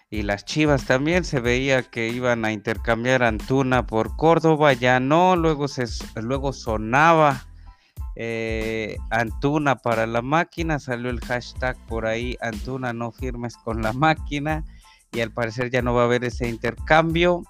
y 0.09 0.23
las 0.23 0.45
Chivas 0.45 0.85
también 0.85 1.23
se 1.23 1.39
veía 1.39 1.83
que 1.83 2.09
iban 2.09 2.45
a 2.45 2.51
intercambiar 2.51 3.23
Antuna 3.23 3.87
por 3.87 4.15
Córdoba, 4.15 4.73
ya 4.73 4.99
no, 4.99 5.35
luego 5.35 5.67
se 5.67 5.85
luego 6.21 6.53
sonaba 6.53 7.45
eh, 8.15 8.97
Antuna 9.09 9.77
para 9.77 10.05
la 10.05 10.21
máquina, 10.21 10.77
salió 10.79 11.09
el 11.09 11.19
hashtag 11.21 11.77
por 11.87 12.05
ahí 12.05 12.37
Antuna 12.41 12.93
no 12.93 13.11
firmes 13.11 13.57
con 13.57 13.81
la 13.81 13.93
máquina 13.93 14.63
y 15.11 15.21
al 15.21 15.31
parecer 15.31 15.71
ya 15.71 15.81
no 15.81 15.93
va 15.93 16.03
a 16.03 16.05
haber 16.05 16.23
ese 16.23 16.47
intercambio. 16.47 17.43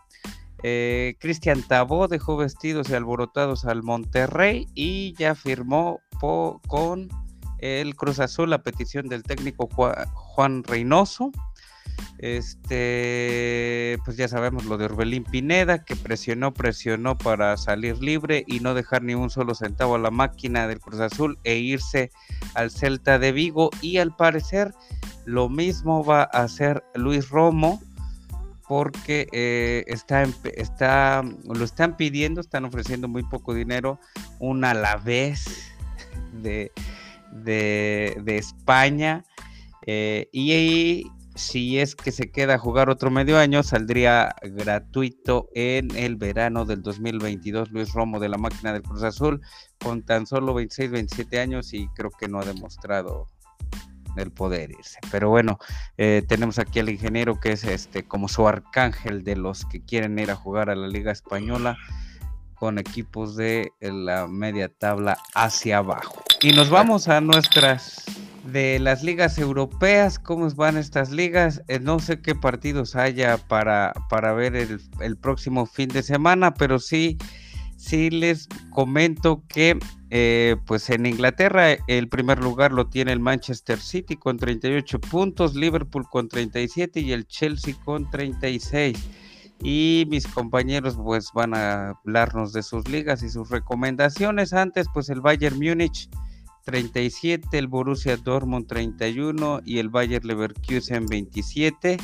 Eh, 0.63 1.17
Cristian 1.19 1.61
Tabó 1.63 2.07
dejó 2.07 2.37
vestidos 2.37 2.89
y 2.89 2.93
alborotados 2.93 3.65
al 3.65 3.83
Monterrey 3.83 4.67
y 4.73 5.13
ya 5.17 5.35
firmó 5.35 6.01
con 6.67 7.09
el 7.63 7.95
Cruz 7.95 8.19
Azul 8.19 8.49
la 8.49 8.61
petición 8.61 9.07
del 9.07 9.23
técnico 9.23 9.69
Juan 9.69 10.63
Reynoso. 10.63 11.31
Este, 12.17 13.97
pues 14.03 14.17
ya 14.17 14.27
sabemos 14.27 14.65
lo 14.65 14.77
de 14.77 14.85
Orbelín 14.85 15.23
Pineda, 15.23 15.83
que 15.83 15.95
presionó, 15.95 16.53
presionó 16.53 17.17
para 17.17 17.55
salir 17.57 17.97
libre 17.99 18.43
y 18.47 18.59
no 18.59 18.73
dejar 18.73 19.03
ni 19.03 19.13
un 19.13 19.29
solo 19.29 19.55
centavo 19.55 19.95
a 19.95 19.99
la 19.99 20.11
máquina 20.11 20.67
del 20.67 20.79
Cruz 20.79 20.99
Azul 20.99 21.37
e 21.43 21.55
irse 21.55 22.11
al 22.53 22.71
Celta 22.71 23.17
de 23.19 23.31
Vigo. 23.31 23.69
Y 23.81 23.97
al 23.97 24.15
parecer 24.15 24.73
lo 25.25 25.47
mismo 25.47 26.03
va 26.03 26.23
a 26.23 26.43
hacer 26.43 26.83
Luis 26.95 27.29
Romo, 27.29 27.81
porque 28.67 29.27
eh, 29.31 29.83
está, 29.87 30.23
está, 30.55 31.23
lo 31.45 31.63
están 31.63 31.95
pidiendo, 31.95 32.41
están 32.41 32.65
ofreciendo 32.65 33.07
muy 33.07 33.23
poco 33.23 33.53
dinero, 33.53 33.99
un 34.39 34.65
Alavés 34.65 35.71
de 36.41 36.71
de, 37.33 38.21
España. 38.25 39.23
Eh, 39.85 40.29
y 40.31 41.05
si 41.35 41.79
es 41.79 41.95
que 41.95 42.11
se 42.11 42.31
queda 42.31 42.55
a 42.55 42.59
jugar 42.59 42.89
otro 42.89 43.09
medio 43.09 43.37
año, 43.37 43.63
saldría 43.63 44.35
gratuito 44.41 45.49
en 45.53 45.95
el 45.95 46.15
verano 46.15 46.65
del 46.65 46.81
2022 46.81 47.71
Luis 47.71 47.93
Romo 47.93 48.19
de 48.19 48.29
la 48.29 48.37
máquina 48.37 48.71
del 48.71 48.83
Cruz 48.83 49.03
Azul, 49.03 49.41
con 49.79 50.03
tan 50.03 50.27
solo 50.27 50.53
26, 50.53 50.91
27 50.91 51.39
años 51.39 51.73
y 51.73 51.87
creo 51.95 52.11
que 52.11 52.27
no 52.27 52.39
ha 52.39 52.45
demostrado 52.45 53.27
el 54.15 54.31
poder 54.31 54.71
irse. 54.71 54.99
Pero 55.11 55.29
bueno, 55.29 55.57
eh, 55.97 56.23
tenemos 56.27 56.59
aquí 56.59 56.79
al 56.79 56.89
ingeniero 56.89 57.39
que 57.39 57.53
es 57.53 57.63
este 57.63 58.03
como 58.03 58.27
su 58.27 58.47
arcángel 58.47 59.23
de 59.23 59.35
los 59.35 59.65
que 59.65 59.83
quieren 59.83 60.19
ir 60.19 60.29
a 60.29 60.35
jugar 60.35 60.69
a 60.69 60.75
la 60.75 60.87
Liga 60.87 61.11
Española 61.11 61.77
con 62.63 62.77
equipos 62.79 63.35
de 63.35 63.73
la 63.81 64.25
media 64.25 64.69
tabla 64.69 65.17
hacia 65.35 65.79
abajo. 65.79 66.23
Y 66.41 66.53
nos 66.53 66.69
vamos 66.69 67.09
a 67.09 67.19
nuestras 67.19 68.05
de 68.45 68.79
las 68.79 69.03
ligas 69.03 69.37
europeas, 69.37 70.17
cómo 70.17 70.49
van 70.51 70.77
estas 70.77 71.11
ligas. 71.11 71.61
Eh, 71.67 71.81
no 71.81 71.99
sé 71.99 72.21
qué 72.21 72.35
partidos 72.35 72.95
haya 72.95 73.37
para, 73.37 73.91
para 74.09 74.31
ver 74.31 74.55
el, 74.55 75.17
próximo 75.17 75.65
fin 75.65 75.89
de 75.89 76.03
semana, 76.03 76.53
pero 76.53 76.79
sí 76.79 77.17
sí 77.75 78.09
les 78.09 78.47
comento 78.69 79.43
que 79.49 79.77
eh, 80.09 80.55
pues 80.65 80.89
en 80.89 81.05
Inglaterra 81.05 81.73
el 81.87 82.07
primer 82.07 82.41
lugar 82.41 82.71
lo 82.71 82.87
tiene 82.87 83.11
el 83.11 83.19
Manchester 83.19 83.77
City 83.77 84.15
con 84.15 84.37
38 84.37 85.01
puntos, 85.01 85.53
Liverpool 85.53 86.07
con 86.09 86.29
37 86.29 87.01
y 87.01 87.11
el 87.11 87.27
Chelsea 87.27 87.75
con 87.83 88.09
36. 88.09 88.97
Y 89.63 90.05
mis 90.09 90.27
compañeros 90.27 90.97
pues 91.01 91.29
van 91.33 91.55
a 91.55 91.91
hablarnos 91.91 92.51
de 92.53 92.63
sus 92.63 92.87
ligas 92.87 93.23
y 93.23 93.29
sus 93.29 93.49
recomendaciones. 93.49 94.53
Antes 94.53 94.87
pues 94.93 95.09
el 95.09 95.21
Bayern 95.21 95.57
Múnich 95.57 96.09
37, 96.65 97.57
el 97.57 97.67
Borussia 97.67 98.17
Dortmund 98.17 98.67
31 98.67 99.61
y 99.65 99.79
el 99.79 99.89
Bayern 99.89 100.27
Leverkusen 100.27 101.05
27 101.05 101.97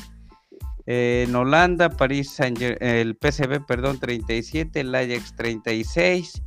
en 0.92 1.36
Holanda, 1.36 1.92
París 1.92 2.40
el 2.40 3.16
PSV, 3.16 3.64
perdón, 3.68 4.00
37, 4.00 4.80
el 4.80 4.96
Ajax 4.96 5.36
36. 5.36 6.42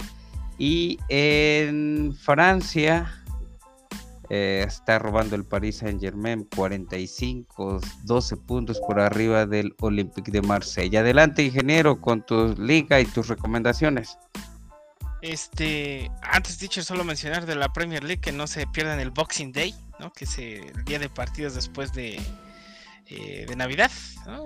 Y 0.58 0.98
en 1.08 2.12
Francia 2.12 3.21
eh, 4.34 4.64
está 4.66 4.98
robando 4.98 5.36
el 5.36 5.44
Paris 5.44 5.76
Saint 5.76 6.00
Germain 6.00 6.48
45, 6.56 7.82
12 8.04 8.36
puntos 8.38 8.80
por 8.80 8.98
arriba 8.98 9.44
del 9.44 9.74
Olympique 9.82 10.32
de 10.32 10.40
Marsella. 10.40 11.00
Adelante, 11.00 11.42
ingeniero, 11.42 12.00
con 12.00 12.24
tu 12.24 12.54
liga 12.56 12.98
y 12.98 13.04
tus 13.04 13.28
recomendaciones. 13.28 14.16
Este, 15.20 16.10
antes 16.22 16.58
dicho, 16.58 16.82
solo 16.82 17.04
mencionar 17.04 17.44
de 17.44 17.56
la 17.56 17.74
Premier 17.74 18.02
League 18.02 18.22
que 18.22 18.32
no 18.32 18.46
se 18.46 18.66
pierdan 18.66 19.00
el 19.00 19.10
Boxing 19.10 19.52
Day, 19.52 19.74
¿no? 20.00 20.10
Que 20.14 20.24
es 20.24 20.38
el 20.38 20.82
día 20.86 20.98
de 20.98 21.10
partidos 21.10 21.54
después 21.54 21.92
de, 21.92 22.18
eh, 23.08 23.44
de 23.46 23.54
Navidad, 23.54 23.90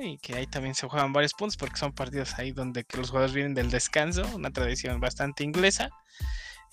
y 0.03 0.19
que 0.19 0.35
ahí 0.35 0.49
también 0.49 0.75
se 0.75 0.89
juegan 0.89 1.13
varios 1.13 1.33
puntos 1.33 1.57
porque 1.57 1.77
son 1.77 1.93
partidos 1.93 2.37
ahí 2.41 2.51
donde 2.51 2.83
que 2.83 2.97
los 2.97 3.11
jugadores 3.11 3.37
vienen 3.37 3.55
del 3.55 3.71
descanso, 3.71 4.29
una 4.35 4.51
tradición 4.51 4.99
bastante 4.99 5.45
inglesa. 5.45 5.91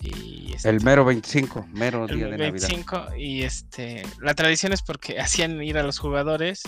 Y 0.00 0.52
este, 0.54 0.68
el 0.68 0.82
mero 0.82 1.04
25, 1.04 1.66
mero 1.72 2.06
día 2.06 2.26
de 2.26 2.36
25, 2.36 2.96
Navidad. 2.96 3.16
Y 3.16 3.42
este, 3.42 4.02
la 4.20 4.34
tradición 4.34 4.72
es 4.72 4.82
porque 4.82 5.20
hacían 5.20 5.62
ir 5.62 5.78
a 5.78 5.82
los 5.82 5.98
jugadores, 5.98 6.62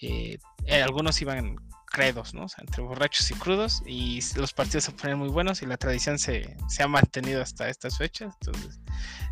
eh, 0.00 0.38
eh, 0.66 0.82
algunos 0.82 1.20
iban 1.20 1.56
credos, 1.86 2.34
¿no? 2.34 2.46
entre 2.58 2.82
borrachos 2.82 3.30
y 3.30 3.34
crudos, 3.34 3.82
y 3.84 4.20
los 4.36 4.52
partidos 4.52 4.84
se 4.84 4.92
ponen 4.92 5.18
muy 5.18 5.28
buenos 5.28 5.60
y 5.62 5.66
la 5.66 5.76
tradición 5.76 6.18
se, 6.18 6.56
se 6.68 6.82
ha 6.82 6.88
mantenido 6.88 7.42
hasta 7.42 7.68
estas 7.68 7.98
fechas. 7.98 8.34
Entonces, 8.40 8.80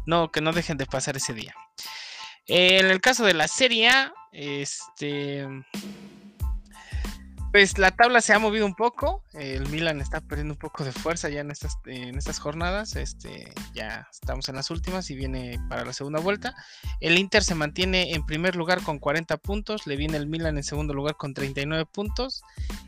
no, 0.07 0.31
que 0.31 0.41
no 0.41 0.53
dejen 0.53 0.77
de 0.77 0.87
pasar 0.87 1.17
ese 1.17 1.35
día. 1.35 1.55
en 2.47 2.87
el 2.87 3.01
caso 3.01 3.25
de 3.25 3.35
la 3.35 3.49
Serie 3.49 3.89
A, 3.89 4.13
este. 4.33 5.47
Pues 7.51 7.79
la 7.79 7.91
tabla 7.93 8.21
se 8.21 8.35
ha 8.35 8.39
movido 8.39 8.67
un 8.67 8.75
poco. 8.75 9.25
El 9.33 9.67
Milan 9.71 10.03
está 10.03 10.21
perdiendo 10.21 10.53
un 10.53 10.59
poco 10.59 10.85
de 10.85 10.93
fuerza 10.93 11.31
ya 11.31 11.41
en 11.41 11.51
estas, 11.51 11.79
en 11.87 12.19
estas 12.19 12.39
jornadas. 12.39 12.95
Este, 12.95 13.55
ya 13.75 14.07
estamos 14.13 14.51
en 14.51 14.57
las 14.57 14.71
últimas 14.71 15.11
y 15.11 15.17
viene 15.17 15.59
para 15.71 15.87
la 15.87 15.95
segunda 15.95 16.21
vuelta. 16.21 16.55
El 17.01 17.19
Inter 17.19 17.43
se 17.43 17.55
mantiene 17.55 18.13
en 18.13 18.27
primer 18.27 18.55
lugar 18.55 18.83
con 18.83 18.99
40 18.99 19.39
puntos. 19.39 19.87
Le 19.87 19.97
viene 19.97 20.19
el 20.19 20.27
Milan 20.27 20.59
en 20.59 20.63
segundo 20.63 20.93
lugar 20.93 21.17
con 21.17 21.33
39 21.33 21.87
puntos. 21.87 22.43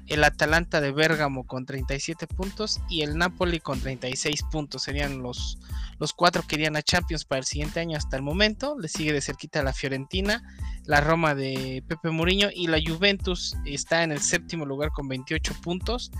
El 0.06 0.24
Atalanta 0.24 0.82
de 0.82 0.92
Bérgamo 0.92 1.46
con 1.46 1.64
37 1.64 2.26
puntos. 2.26 2.82
Y 2.90 3.00
el 3.00 3.16
Napoli 3.16 3.60
con 3.60 3.80
36 3.80 4.42
puntos. 4.52 4.82
Serían 4.82 5.22
los, 5.22 5.58
los 5.98 6.12
cuatro 6.12 6.42
que 6.46 6.56
irían 6.56 6.76
a 6.76 6.82
Champions 6.82 7.24
para 7.24 7.38
el 7.38 7.46
siguiente 7.46 7.80
año 7.80 7.96
hasta 7.96 8.18
el 8.18 8.22
momento. 8.22 8.76
Le 8.78 8.88
sigue 8.88 9.14
de 9.14 9.22
cerquita 9.22 9.62
la 9.62 9.72
Fiorentina 9.72 10.42
la 10.90 11.00
Roma 11.00 11.36
de 11.36 11.84
Pepe 11.86 12.10
Mourinho 12.10 12.48
y 12.52 12.66
la 12.66 12.80
Juventus 12.84 13.56
está 13.64 14.02
en 14.02 14.10
el 14.10 14.20
séptimo 14.20 14.66
lugar 14.66 14.90
con 14.90 15.06
28 15.06 15.54
puntos, 15.62 16.10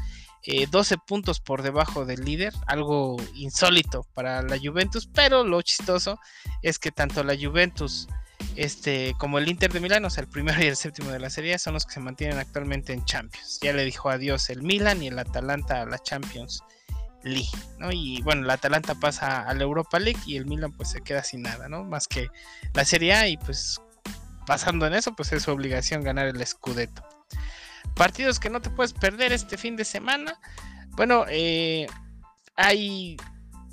12 0.71 0.95
eh, 0.95 0.99
puntos 1.09 1.41
por 1.41 1.63
debajo 1.63 2.07
del 2.07 2.25
líder, 2.25 2.53
algo 2.69 3.17
insólito 3.35 4.07
para 4.15 4.43
la 4.43 4.57
Juventus, 4.63 5.09
pero 5.13 5.43
lo 5.43 5.61
chistoso 5.63 6.21
es 6.63 6.79
que 6.79 6.93
tanto 6.93 7.25
la 7.25 7.37
Juventus 7.37 8.07
este, 8.55 9.17
como 9.19 9.39
el 9.39 9.49
Inter 9.49 9.73
de 9.73 9.81
Milán, 9.81 10.05
o 10.05 10.11
sea, 10.11 10.23
el 10.23 10.31
primero 10.31 10.63
y 10.63 10.69
el 10.69 10.77
séptimo 10.77 11.11
de 11.11 11.19
la 11.19 11.31
serie, 11.31 11.59
son 11.59 11.75
los 11.75 11.85
que 11.85 11.95
se 11.95 12.01
mantienen 12.01 12.39
actualmente 12.39 12.93
en 12.93 13.05
Champions. 13.05 13.59
Ya 13.61 13.73
le 13.73 13.85
dijo 13.85 14.09
adiós 14.09 14.51
el 14.51 14.63
Milan 14.63 15.03
y 15.03 15.09
el 15.09 15.19
Atalanta 15.19 15.83
a 15.83 15.87
la 15.87 15.99
Champions 15.99 16.63
League, 17.25 17.51
¿no? 17.81 17.91
Y 17.91 18.23
bueno, 18.23 18.45
el 18.45 18.51
Atalanta 18.51 18.95
pasa 18.95 19.43
a 19.43 19.53
la 19.53 19.65
Europa 19.65 19.99
League 19.99 20.21
y 20.27 20.37
el 20.37 20.47
Milan 20.47 20.71
pues 20.71 20.91
se 20.91 21.01
queda 21.01 21.25
sin 21.25 21.43
nada, 21.43 21.69
¿no? 21.69 21.83
Más 21.83 22.07
que 22.07 22.29
la 22.73 22.85
Serie 22.85 23.15
A 23.15 23.27
y 23.27 23.37
pues 23.37 23.81
pasando 24.47 24.87
en 24.87 24.95
eso, 24.95 25.15
pues 25.15 25.33
es 25.33 25.43
su 25.43 25.51
obligación 25.51 26.03
ganar 26.03 26.27
el 26.27 26.47
Scudetto. 26.47 27.07
Partidos 27.95 28.39
que 28.39 28.51
no 28.51 28.61
te 28.61 28.71
puedes 28.71 28.93
perder 28.93 29.33
este 29.33 29.57
fin 29.57 29.77
de 29.77 29.85
semana. 29.85 30.39
Bueno, 30.91 31.25
eh, 31.29 31.87
hay 32.57 33.17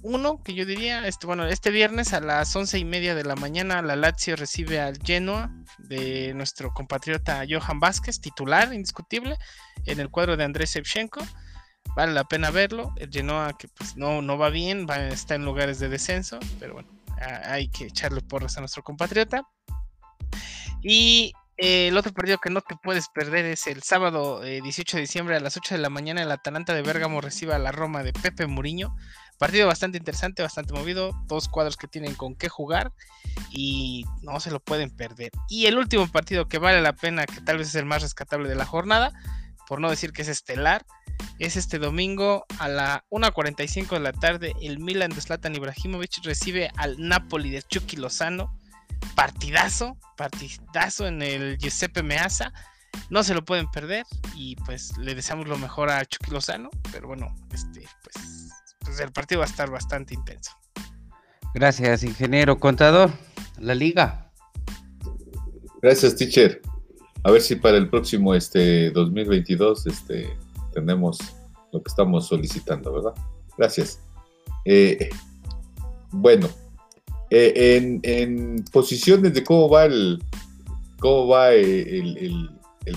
uno 0.03 0.41
que 0.43 0.53
yo 0.53 0.65
diría, 0.65 1.05
este, 1.07 1.27
bueno, 1.27 1.45
este 1.45 1.71
viernes 1.71 2.13
a 2.13 2.19
las 2.19 2.55
once 2.55 2.77
y 2.77 2.85
media 2.85 3.15
de 3.15 3.23
la 3.23 3.35
mañana 3.35 3.81
la 3.81 3.95
Lazio 3.95 4.35
recibe 4.35 4.79
al 4.79 4.97
Genoa 5.03 5.51
de 5.79 6.33
nuestro 6.33 6.71
compatriota 6.73 7.43
Johan 7.49 7.79
Vázquez, 7.79 8.21
titular 8.21 8.73
indiscutible, 8.73 9.37
en 9.85 9.99
el 9.99 10.09
cuadro 10.09 10.37
de 10.37 10.43
Andrés 10.43 10.73
Shevchenko. 10.73 11.21
Vale 11.95 12.13
la 12.13 12.25
pena 12.25 12.51
verlo. 12.51 12.93
El 12.97 13.09
Genoa 13.11 13.57
que 13.57 13.67
pues 13.69 13.97
no, 13.97 14.21
no 14.21 14.37
va 14.37 14.49
bien, 14.49 14.87
va, 14.89 15.07
está 15.07 15.35
en 15.35 15.45
lugares 15.45 15.79
de 15.79 15.89
descenso, 15.89 16.39
pero 16.59 16.73
bueno, 16.75 16.89
hay 17.45 17.69
que 17.69 17.85
echarle 17.85 18.21
porras 18.21 18.57
a 18.57 18.61
nuestro 18.61 18.83
compatriota. 18.83 19.47
Y 20.89 21.33
eh, 21.57 21.89
el 21.89 21.97
otro 21.97 22.13
partido 22.13 22.37
que 22.37 22.49
no 22.49 22.61
te 22.61 22.77
puedes 22.81 23.09
perder 23.09 23.43
es 23.43 23.67
el 23.67 23.83
sábado 23.83 24.39
18 24.39 24.95
eh, 24.95 24.99
de 24.99 25.01
diciembre 25.01 25.35
a 25.35 25.41
las 25.41 25.57
8 25.57 25.75
de 25.75 25.81
la 25.81 25.89
mañana 25.89 26.23
el 26.23 26.31
Atalanta 26.31 26.73
de 26.73 26.81
Bérgamo 26.81 27.19
recibe 27.19 27.53
a 27.53 27.59
la 27.59 27.73
Roma 27.73 28.03
de 28.03 28.13
Pepe 28.13 28.47
Muriño. 28.47 28.95
Partido 29.37 29.67
bastante 29.67 29.97
interesante, 29.97 30.43
bastante 30.43 30.73
movido, 30.73 31.11
dos 31.25 31.49
cuadros 31.49 31.75
que 31.75 31.89
tienen 31.89 32.15
con 32.15 32.35
qué 32.35 32.47
jugar 32.47 32.93
y 33.51 34.05
no 34.21 34.39
se 34.39 34.49
lo 34.49 34.61
pueden 34.61 34.89
perder. 34.89 35.31
Y 35.49 35.65
el 35.65 35.77
último 35.77 36.07
partido 36.07 36.47
que 36.47 36.57
vale 36.57 36.81
la 36.81 36.93
pena, 36.93 37.25
que 37.25 37.41
tal 37.41 37.57
vez 37.57 37.67
es 37.67 37.75
el 37.75 37.85
más 37.85 38.01
rescatable 38.01 38.47
de 38.47 38.55
la 38.55 38.65
jornada, 38.65 39.11
por 39.67 39.81
no 39.81 39.89
decir 39.89 40.13
que 40.13 40.21
es 40.21 40.29
estelar, 40.29 40.85
es 41.37 41.57
este 41.57 41.79
domingo 41.79 42.45
a 42.59 42.69
la 42.69 43.03
1.45 43.09 43.89
de 43.89 43.99
la 43.99 44.13
tarde. 44.13 44.53
El 44.61 44.79
Milan 44.79 45.11
de 45.11 45.19
Zlatan 45.19 45.53
Ibrahimovic 45.53 46.23
recibe 46.23 46.71
al 46.77 46.95
Napoli 46.97 47.49
de 47.49 47.61
Chucky 47.61 47.97
Lozano 47.97 48.57
partidazo, 49.15 49.97
partidazo 50.15 51.07
en 51.07 51.21
el 51.21 51.57
Giuseppe 51.57 52.03
Meazza. 52.03 52.53
No 53.09 53.23
se 53.23 53.33
lo 53.33 53.45
pueden 53.45 53.69
perder 53.69 54.05
y 54.35 54.55
pues 54.57 54.97
le 54.97 55.13
deseamos 55.15 55.47
lo 55.47 55.57
mejor 55.57 55.89
a 55.89 56.03
Chucky 56.05 56.31
Lozano, 56.31 56.69
pero 56.91 57.07
bueno, 57.07 57.33
este, 57.53 57.87
pues, 58.03 58.49
pues, 58.79 58.99
el 58.99 59.11
partido 59.11 59.39
va 59.39 59.45
a 59.45 59.49
estar 59.49 59.69
bastante 59.69 60.13
intenso. 60.13 60.51
Gracias, 61.53 62.03
ingeniero 62.03 62.59
contador. 62.59 63.11
La 63.59 63.75
liga. 63.75 64.31
Gracias, 65.81 66.15
teacher. 66.15 66.61
A 67.23 67.31
ver 67.31 67.41
si 67.41 67.55
para 67.55 67.77
el 67.77 67.89
próximo 67.89 68.33
este 68.33 68.91
2022 68.91 69.87
este 69.87 70.37
tenemos 70.73 71.17
lo 71.71 71.81
que 71.81 71.89
estamos 71.89 72.27
solicitando, 72.27 72.93
¿verdad? 72.93 73.13
Gracias. 73.57 73.99
Eh, 74.65 75.09
bueno, 76.11 76.47
eh, 77.29 77.81
en, 78.03 78.63
posiciones 78.71 79.33
de 79.33 79.43
cómo 79.43 79.69
va 79.69 79.85
el 79.85 80.23
cómo 80.99 81.27
va 81.27 81.51
el, 81.51 82.49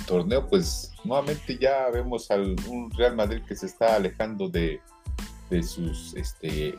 torneo, 0.06 0.46
pues 0.48 0.92
nuevamente 1.04 1.58
ya 1.60 1.90
vemos 1.90 2.30
al 2.30 2.54
un 2.68 2.90
Real 2.92 3.16
Madrid 3.16 3.42
que 3.46 3.56
se 3.56 3.66
está 3.66 3.96
alejando 3.96 4.48
de, 4.48 4.80
sus 5.62 6.14
este 6.14 6.78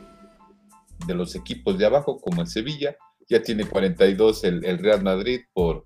de 1.06 1.14
los 1.14 1.34
equipos 1.34 1.76
de 1.76 1.84
abajo, 1.84 2.18
como 2.20 2.40
el 2.40 2.48
Sevilla, 2.48 2.96
ya 3.28 3.42
tiene 3.42 3.66
42 3.66 4.44
el, 4.44 4.64
el 4.64 4.78
Real 4.78 5.02
Madrid 5.02 5.40
por, 5.52 5.84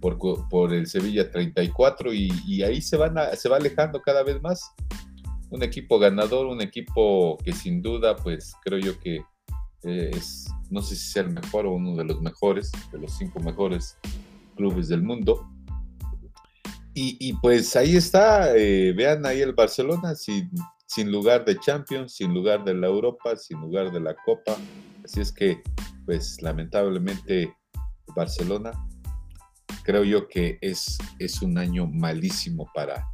por, 0.00 0.72
el 0.72 0.86
Sevilla 0.86 1.30
34 1.30 2.12
y, 2.12 2.30
y 2.46 2.62
ahí 2.62 2.80
se, 2.80 2.96
van 2.96 3.16
se 3.36 3.48
va 3.48 3.56
alejando 3.56 4.00
cada 4.02 4.22
vez 4.24 4.40
más. 4.42 4.62
Un 5.50 5.62
equipo 5.62 5.98
ganador, 5.98 6.46
un 6.46 6.60
equipo 6.60 7.38
que 7.38 7.52
sin 7.52 7.82
duda, 7.82 8.16
pues 8.16 8.52
creo 8.64 8.78
yo 8.78 8.98
que 8.98 9.22
eh, 9.84 10.10
es, 10.14 10.46
no 10.70 10.82
sé 10.82 10.96
si 10.96 11.12
sea 11.12 11.22
el 11.22 11.30
mejor 11.30 11.66
o 11.66 11.72
uno 11.72 11.96
de 11.96 12.04
los 12.04 12.20
mejores, 12.20 12.72
de 12.92 12.98
los 12.98 13.16
cinco 13.16 13.40
mejores 13.40 13.96
clubes 14.56 14.88
del 14.88 15.02
mundo. 15.02 15.48
Y, 17.00 17.32
pues 17.34 17.76
ahí 17.76 17.94
está, 17.94 18.56
eh, 18.56 18.92
vean 18.92 19.24
ahí 19.24 19.40
el 19.40 19.52
Barcelona 19.52 20.16
sin, 20.16 20.50
sin 20.84 21.12
lugar 21.12 21.44
de 21.44 21.56
Champions, 21.56 22.14
sin 22.16 22.34
lugar 22.34 22.64
de 22.64 22.74
la 22.74 22.88
Europa, 22.88 23.36
sin 23.36 23.60
lugar 23.60 23.92
de 23.92 24.00
la 24.00 24.16
Copa. 24.16 24.56
Así 25.04 25.20
es 25.20 25.30
que, 25.30 25.62
pues 26.06 26.42
lamentablemente, 26.42 27.54
Barcelona, 28.16 28.72
creo 29.84 30.02
yo 30.02 30.26
que 30.26 30.58
es, 30.60 30.98
es 31.20 31.40
un 31.40 31.56
año 31.56 31.86
malísimo 31.86 32.68
para, 32.74 33.06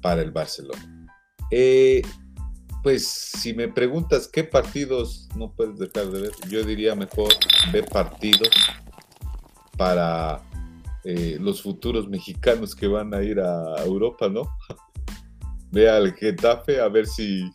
para 0.00 0.22
el 0.22 0.30
Barcelona. 0.30 1.06
Eh, 1.50 2.00
pues 2.82 3.06
si 3.06 3.54
me 3.54 3.68
preguntas 3.68 4.28
qué 4.28 4.44
partidos 4.44 5.28
no 5.36 5.52
puedes 5.52 5.78
dejar 5.78 6.10
de 6.10 6.22
ver, 6.22 6.32
yo 6.48 6.64
diría 6.64 6.94
mejor 6.94 7.32
ver 7.72 7.86
partidos 7.86 8.50
para 9.76 10.42
eh, 11.04 11.38
los 11.40 11.62
futuros 11.62 12.08
mexicanos 12.08 12.74
que 12.74 12.86
van 12.86 13.14
a 13.14 13.22
ir 13.22 13.40
a 13.40 13.82
Europa, 13.84 14.28
¿no? 14.28 14.42
Ve 15.72 15.88
al 15.88 16.14
Getafe 16.14 16.80
a 16.80 16.88
ver 16.88 17.06
si 17.06 17.48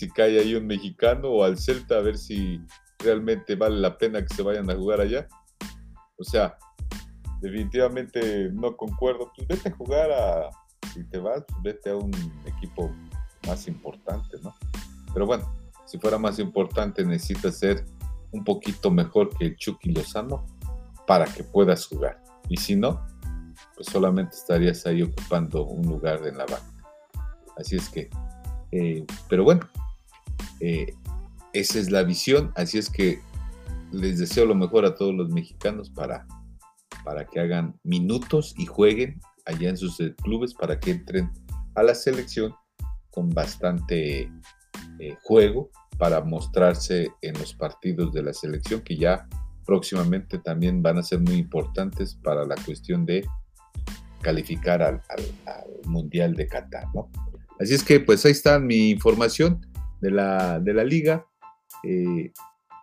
si 0.00 0.08
cae 0.08 0.38
ahí 0.38 0.54
un 0.54 0.66
mexicano 0.66 1.28
o 1.28 1.44
al 1.44 1.58
Celta 1.58 1.98
a 1.98 2.00
ver 2.00 2.16
si 2.16 2.58
realmente 3.00 3.54
vale 3.54 3.78
la 3.78 3.98
pena 3.98 4.24
que 4.24 4.34
se 4.34 4.42
vayan 4.42 4.70
a 4.70 4.74
jugar 4.74 5.00
allá. 5.00 5.28
O 6.16 6.24
sea, 6.24 6.56
definitivamente 7.42 8.50
no 8.50 8.76
concuerdo. 8.76 9.30
Pues 9.36 9.46
vete 9.48 9.68
a 9.68 9.76
jugar 9.76 10.10
a, 10.10 10.50
si 10.94 11.04
te 11.04 11.18
vas, 11.18 11.44
pues 11.46 11.62
vete 11.62 11.90
a 11.90 11.96
un 11.96 12.10
equipo 12.46 12.90
más 13.50 13.66
importante, 13.66 14.38
¿no? 14.42 14.54
Pero 15.12 15.26
bueno, 15.26 15.52
si 15.84 15.98
fuera 15.98 16.18
más 16.18 16.38
importante 16.38 17.04
necesitas 17.04 17.58
ser 17.58 17.84
un 18.30 18.44
poquito 18.44 18.92
mejor 18.92 19.36
que 19.36 19.46
el 19.46 19.56
Chucky 19.56 19.90
Lozano 19.90 20.46
para 21.04 21.24
que 21.24 21.42
puedas 21.42 21.86
jugar. 21.86 22.22
Y 22.48 22.56
si 22.56 22.76
no, 22.76 23.04
pues 23.74 23.88
solamente 23.88 24.36
estarías 24.36 24.86
ahí 24.86 25.02
ocupando 25.02 25.64
un 25.64 25.86
lugar 25.88 26.24
en 26.26 26.38
la 26.38 26.46
banca. 26.46 26.84
Así 27.58 27.74
es 27.74 27.88
que, 27.88 28.08
eh, 28.70 29.04
pero 29.28 29.42
bueno, 29.42 29.62
eh, 30.60 30.94
esa 31.52 31.80
es 31.80 31.90
la 31.90 32.04
visión, 32.04 32.52
así 32.54 32.78
es 32.78 32.88
que 32.88 33.20
les 33.90 34.20
deseo 34.20 34.46
lo 34.46 34.54
mejor 34.54 34.84
a 34.84 34.94
todos 34.94 35.12
los 35.12 35.30
mexicanos 35.30 35.90
para, 35.90 36.24
para 37.04 37.26
que 37.26 37.40
hagan 37.40 37.74
minutos 37.82 38.54
y 38.56 38.66
jueguen 38.66 39.20
allá 39.44 39.70
en 39.70 39.76
sus 39.76 39.98
eh, 39.98 40.14
clubes 40.22 40.54
para 40.54 40.78
que 40.78 40.92
entren 40.92 41.32
a 41.74 41.82
la 41.82 41.96
selección 41.96 42.54
bastante 43.28 44.32
eh, 44.98 45.16
juego 45.22 45.70
para 45.98 46.22
mostrarse 46.22 47.12
en 47.20 47.34
los 47.38 47.54
partidos 47.54 48.12
de 48.12 48.22
la 48.22 48.32
selección 48.32 48.80
que 48.80 48.96
ya 48.96 49.28
próximamente 49.66 50.38
también 50.38 50.82
van 50.82 50.98
a 50.98 51.02
ser 51.02 51.20
muy 51.20 51.34
importantes 51.34 52.14
para 52.14 52.44
la 52.44 52.56
cuestión 52.64 53.04
de 53.04 53.26
calificar 54.22 54.82
al, 54.82 55.00
Mundial 55.84 56.34
de 56.34 56.46
Qatar, 56.46 56.86
¿no? 56.94 57.10
Así 57.58 57.74
es 57.74 57.82
que 57.82 58.00
pues 58.00 58.24
ahí 58.24 58.32
está 58.32 58.58
mi 58.58 58.90
información 58.90 59.66
de 60.00 60.10
la, 60.10 60.60
de 60.60 60.74
la 60.74 60.84
liga. 60.84 61.26
Eh, 61.84 62.32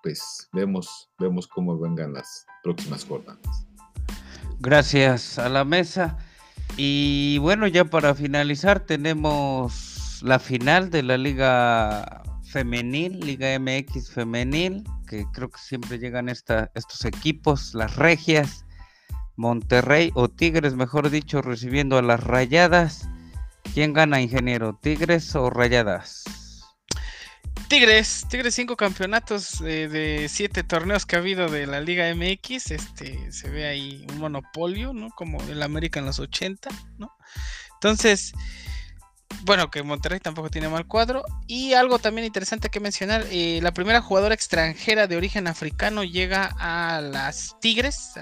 pues 0.04 0.50
vemos, 0.54 1.10
vemos 1.19 1.47
cómo 1.47 1.78
vengan 1.80 2.13
las 2.13 2.45
próximas 2.63 3.06
jornadas. 3.06 3.67
Gracias 4.60 5.38
a 5.39 5.50
la 5.50 5.63
mesa. 5.63 6.17
Y 6.76 7.38
bueno, 7.39 7.67
ya 7.67 7.86
para 7.86 8.13
finalizar 8.15 8.80
tenemos 8.80 9.96
la 10.23 10.39
final 10.39 10.89
de 10.89 11.03
la 11.03 11.17
Liga 11.17 12.23
Femenil, 12.43 13.19
Liga 13.19 13.58
MX 13.60 14.12
Femenil, 14.12 14.84
que 15.08 15.25
creo 15.34 15.49
que 15.49 15.60
siempre 15.60 15.99
llegan 15.99 16.30
estos 16.30 17.06
equipos, 17.06 17.73
las 17.73 17.95
Regias, 17.95 18.65
Monterrey 19.36 20.12
o 20.15 20.30
Tigres, 20.30 20.75
mejor 20.75 21.10
dicho, 21.10 21.41
recibiendo 21.41 21.97
a 21.97 22.01
las 22.01 22.23
Rayadas. 22.23 23.08
¿Quién 23.73 23.93
gana, 23.93 24.21
ingeniero? 24.21 24.80
¿Tigres 24.82 25.36
o 25.36 25.49
Rayadas? 25.49 26.23
Tigres, 27.67 28.25
Tigres 28.30 28.56
cinco 28.56 28.77
campeonatos 28.77 29.60
de 29.60 30.27
siete 30.30 30.63
torneos 30.63 31.06
que 31.06 31.17
ha 31.17 31.19
habido 31.19 31.49
de 31.49 31.67
la 31.67 31.82
Liga 31.82 32.06
MX, 32.15 32.71
este 32.71 33.32
se 33.32 33.49
ve 33.49 33.67
ahí 33.67 34.06
un 34.10 34.19
monopolio, 34.19 34.93
¿no? 34.93 35.10
Como 35.10 35.41
el 35.43 35.62
América 35.62 35.99
en 35.99 36.06
los 36.06 36.19
80, 36.19 36.69
¿no? 36.97 37.12
Entonces, 37.73 38.32
bueno, 39.44 39.70
que 39.72 39.84
Monterrey 39.84 40.20
tampoco 40.20 40.50
tiene 40.50 40.70
mal 40.70 40.86
cuadro. 40.86 41.24
Y 41.48 41.74
algo 41.74 42.00
también 42.00 42.26
interesante 42.26 42.70
que 42.70 42.80
mencionar, 42.80 43.26
eh, 43.32 43.60
la 43.62 43.72
primera 43.74 44.02
jugadora 44.02 44.36
extranjera 44.36 45.08
de 45.08 45.18
origen 45.18 45.48
africano 45.48 46.04
llega 46.04 46.56
a 46.60 47.02
las 47.02 47.56
Tigres, 47.60 48.13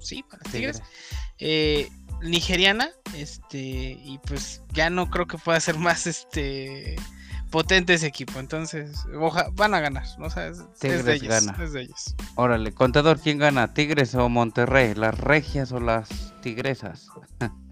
sí, 0.00 0.24
a 0.30 0.36
las 0.36 0.52
Tigres. 0.52 0.82
Eh, 1.38 1.88
nigeriana, 2.22 2.90
este, 3.14 3.58
y 3.58 4.18
pues 4.26 4.62
ya 4.72 4.90
no 4.90 5.08
creo 5.08 5.26
que 5.26 5.38
pueda 5.38 5.60
ser 5.60 5.78
más 5.78 6.06
este 6.06 6.96
potente 7.50 7.94
ese 7.94 8.06
equipo. 8.06 8.38
Entonces, 8.40 9.04
van 9.52 9.74
a 9.74 9.80
ganar. 9.80 10.04
¿no? 10.18 10.26
es, 10.26 10.58
de 10.80 11.14
ellos, 11.14 12.14
Órale, 12.34 12.72
contador, 12.72 13.20
¿quién 13.20 13.38
gana? 13.38 13.72
¿Tigres 13.74 14.14
o 14.14 14.28
Monterrey? 14.28 14.94
¿Las 14.94 15.18
regias 15.18 15.72
o 15.72 15.80
las 15.80 16.08
tigresas? 16.42 17.08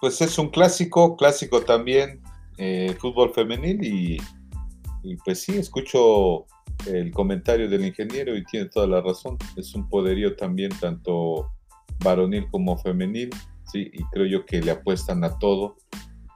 pues 0.00 0.20
es 0.20 0.38
un 0.38 0.48
clásico, 0.48 1.16
clásico 1.16 1.62
también, 1.62 2.20
eh, 2.58 2.94
fútbol 2.98 3.32
femenil 3.32 3.82
y, 3.82 4.18
pues 5.24 5.42
sí, 5.42 5.56
escucho 5.56 6.46
el 6.86 7.10
comentario 7.12 7.68
del 7.68 7.84
ingeniero 7.84 8.36
y 8.36 8.44
tiene 8.44 8.66
toda 8.66 8.86
la 8.86 9.00
razón. 9.00 9.36
Es 9.56 9.74
un 9.74 9.88
poderío 9.88 10.36
también 10.36 10.70
tanto 10.80 11.50
varonil 12.02 12.48
como 12.50 12.76
femenil, 12.78 13.30
sí, 13.70 13.90
y 13.92 14.02
creo 14.12 14.26
yo 14.26 14.46
que 14.46 14.60
le 14.60 14.70
apuestan 14.70 15.24
a 15.24 15.38
todo. 15.38 15.76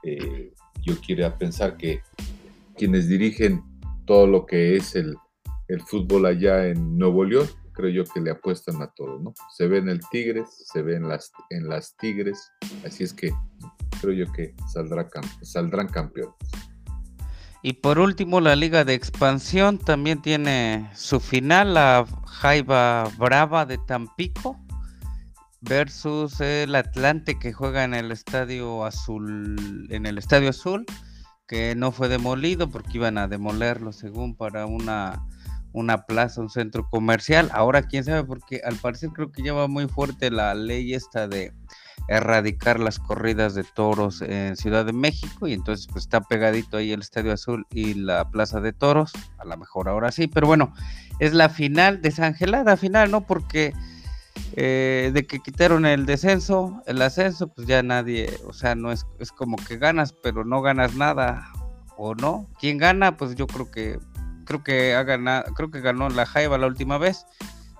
Eh, 0.03 0.53
yo 0.81 0.95
quiero 1.05 1.37
pensar 1.37 1.77
que 1.77 2.01
quienes 2.75 3.07
dirigen 3.07 3.63
todo 4.05 4.25
lo 4.25 4.45
que 4.45 4.75
es 4.75 4.95
el, 4.95 5.15
fútbol 5.85 6.25
allá 6.25 6.65
en 6.65 6.97
Nuevo 6.97 7.23
León, 7.23 7.47
creo 7.79 8.03
yo 8.03 8.03
que 8.03 8.19
le 8.19 8.31
apuestan 8.31 8.81
a 8.81 8.87
todo, 8.87 9.19
¿no? 9.19 9.33
Se 9.55 9.67
ve 9.67 9.77
en 9.77 9.87
el 9.87 10.01
Tigres, 10.11 10.49
se 10.65 10.81
ve 10.81 10.97
en 10.97 11.07
las, 11.07 11.31
en 11.49 11.69
las 11.69 11.95
Tigres, 11.95 12.51
así 12.85 13.05
es 13.05 13.13
que 13.13 13.31
creo 14.01 14.13
yo 14.25 14.31
que 14.33 14.53
saldrá, 14.67 15.07
saldrán 15.41 15.87
campeones. 15.87 16.35
Y 17.61 17.73
por 17.73 17.99
último, 17.99 18.41
la 18.41 18.57
Liga 18.57 18.83
de 18.83 18.95
Expansión 18.95 19.77
también 19.77 20.21
tiene 20.21 20.89
su 20.93 21.21
final, 21.21 21.73
la 21.73 22.05
Jaiba 22.25 23.09
Brava 23.17 23.65
de 23.65 23.77
Tampico 23.77 24.59
versus 25.61 26.41
el 26.41 26.75
Atlante 26.75 27.39
que 27.39 27.53
juega 27.53 27.85
en 27.85 27.93
el 27.93 28.11
Estadio 28.11 28.83
Azul, 28.83 29.87
en 29.89 30.05
el 30.05 30.17
Estadio 30.17 30.49
Azul 30.49 30.85
que 31.47 31.75
no 31.75 31.91
fue 31.91 32.09
demolido 32.09 32.69
porque 32.69 32.97
iban 32.97 33.17
a 33.17 33.27
demolerlo 33.27 33.91
según 33.91 34.35
para 34.35 34.65
una, 34.67 35.25
una 35.73 36.05
plaza, 36.05 36.41
un 36.41 36.49
centro 36.49 36.87
comercial. 36.89 37.49
Ahora 37.53 37.83
quién 37.83 38.03
sabe 38.03 38.23
porque 38.23 38.61
al 38.63 38.75
parecer 38.75 39.09
creo 39.09 39.31
que 39.31 39.41
lleva 39.41 39.67
muy 39.67 39.87
fuerte 39.87 40.31
la 40.31 40.53
ley 40.53 40.93
esta 40.93 41.27
de 41.27 41.53
erradicar 42.07 42.79
las 42.79 42.97
corridas 42.97 43.53
de 43.53 43.63
toros 43.63 44.21
en 44.21 44.55
Ciudad 44.55 44.85
de 44.85 44.93
México 44.93 45.47
y 45.47 45.53
entonces 45.53 45.87
pues 45.87 46.05
está 46.05 46.21
pegadito 46.21 46.77
ahí 46.77 46.91
el 46.91 47.01
Estadio 47.01 47.33
Azul 47.33 47.67
y 47.69 47.93
la 47.93 48.29
Plaza 48.31 48.61
de 48.61 48.73
Toros, 48.73 49.11
a 49.37 49.45
lo 49.45 49.55
mejor 49.57 49.89
ahora 49.89 50.11
sí, 50.11 50.27
pero 50.27 50.47
bueno, 50.47 50.73
es 51.19 51.33
la 51.33 51.49
final 51.49 52.01
desangelada 52.01 52.77
final, 52.77 53.11
¿no? 53.11 53.21
Porque 53.21 53.73
eh, 54.53 55.11
de 55.13 55.27
que 55.27 55.39
quitaron 55.39 55.85
el 55.85 56.07
descenso, 56.07 56.81
el 56.87 56.99
ascenso, 57.03 57.49
pues 57.49 57.67
ya 57.67 57.83
nadie, 57.83 58.29
o 58.47 58.53
sea, 58.53 58.73
no 58.73 58.91
es, 58.91 59.05
es 59.19 59.31
como 59.31 59.57
que 59.57 59.77
ganas, 59.77 60.11
pero 60.11 60.43
no 60.43 60.63
ganas 60.63 60.95
nada, 60.95 61.51
o 61.99 62.15
no. 62.15 62.47
¿Quién 62.59 62.77
gana? 62.77 63.17
Pues 63.17 63.35
yo 63.35 63.45
creo 63.45 63.69
que, 63.69 63.99
creo 64.49 64.63
que 64.63 64.95
ha 64.95 65.03
ganado, 65.03 65.53
creo 65.53 65.69
que 65.69 65.79
ganó 65.79 66.09
la 66.09 66.25
Jaiba 66.25 66.57
la 66.57 66.65
última 66.65 66.97
vez. 66.97 67.27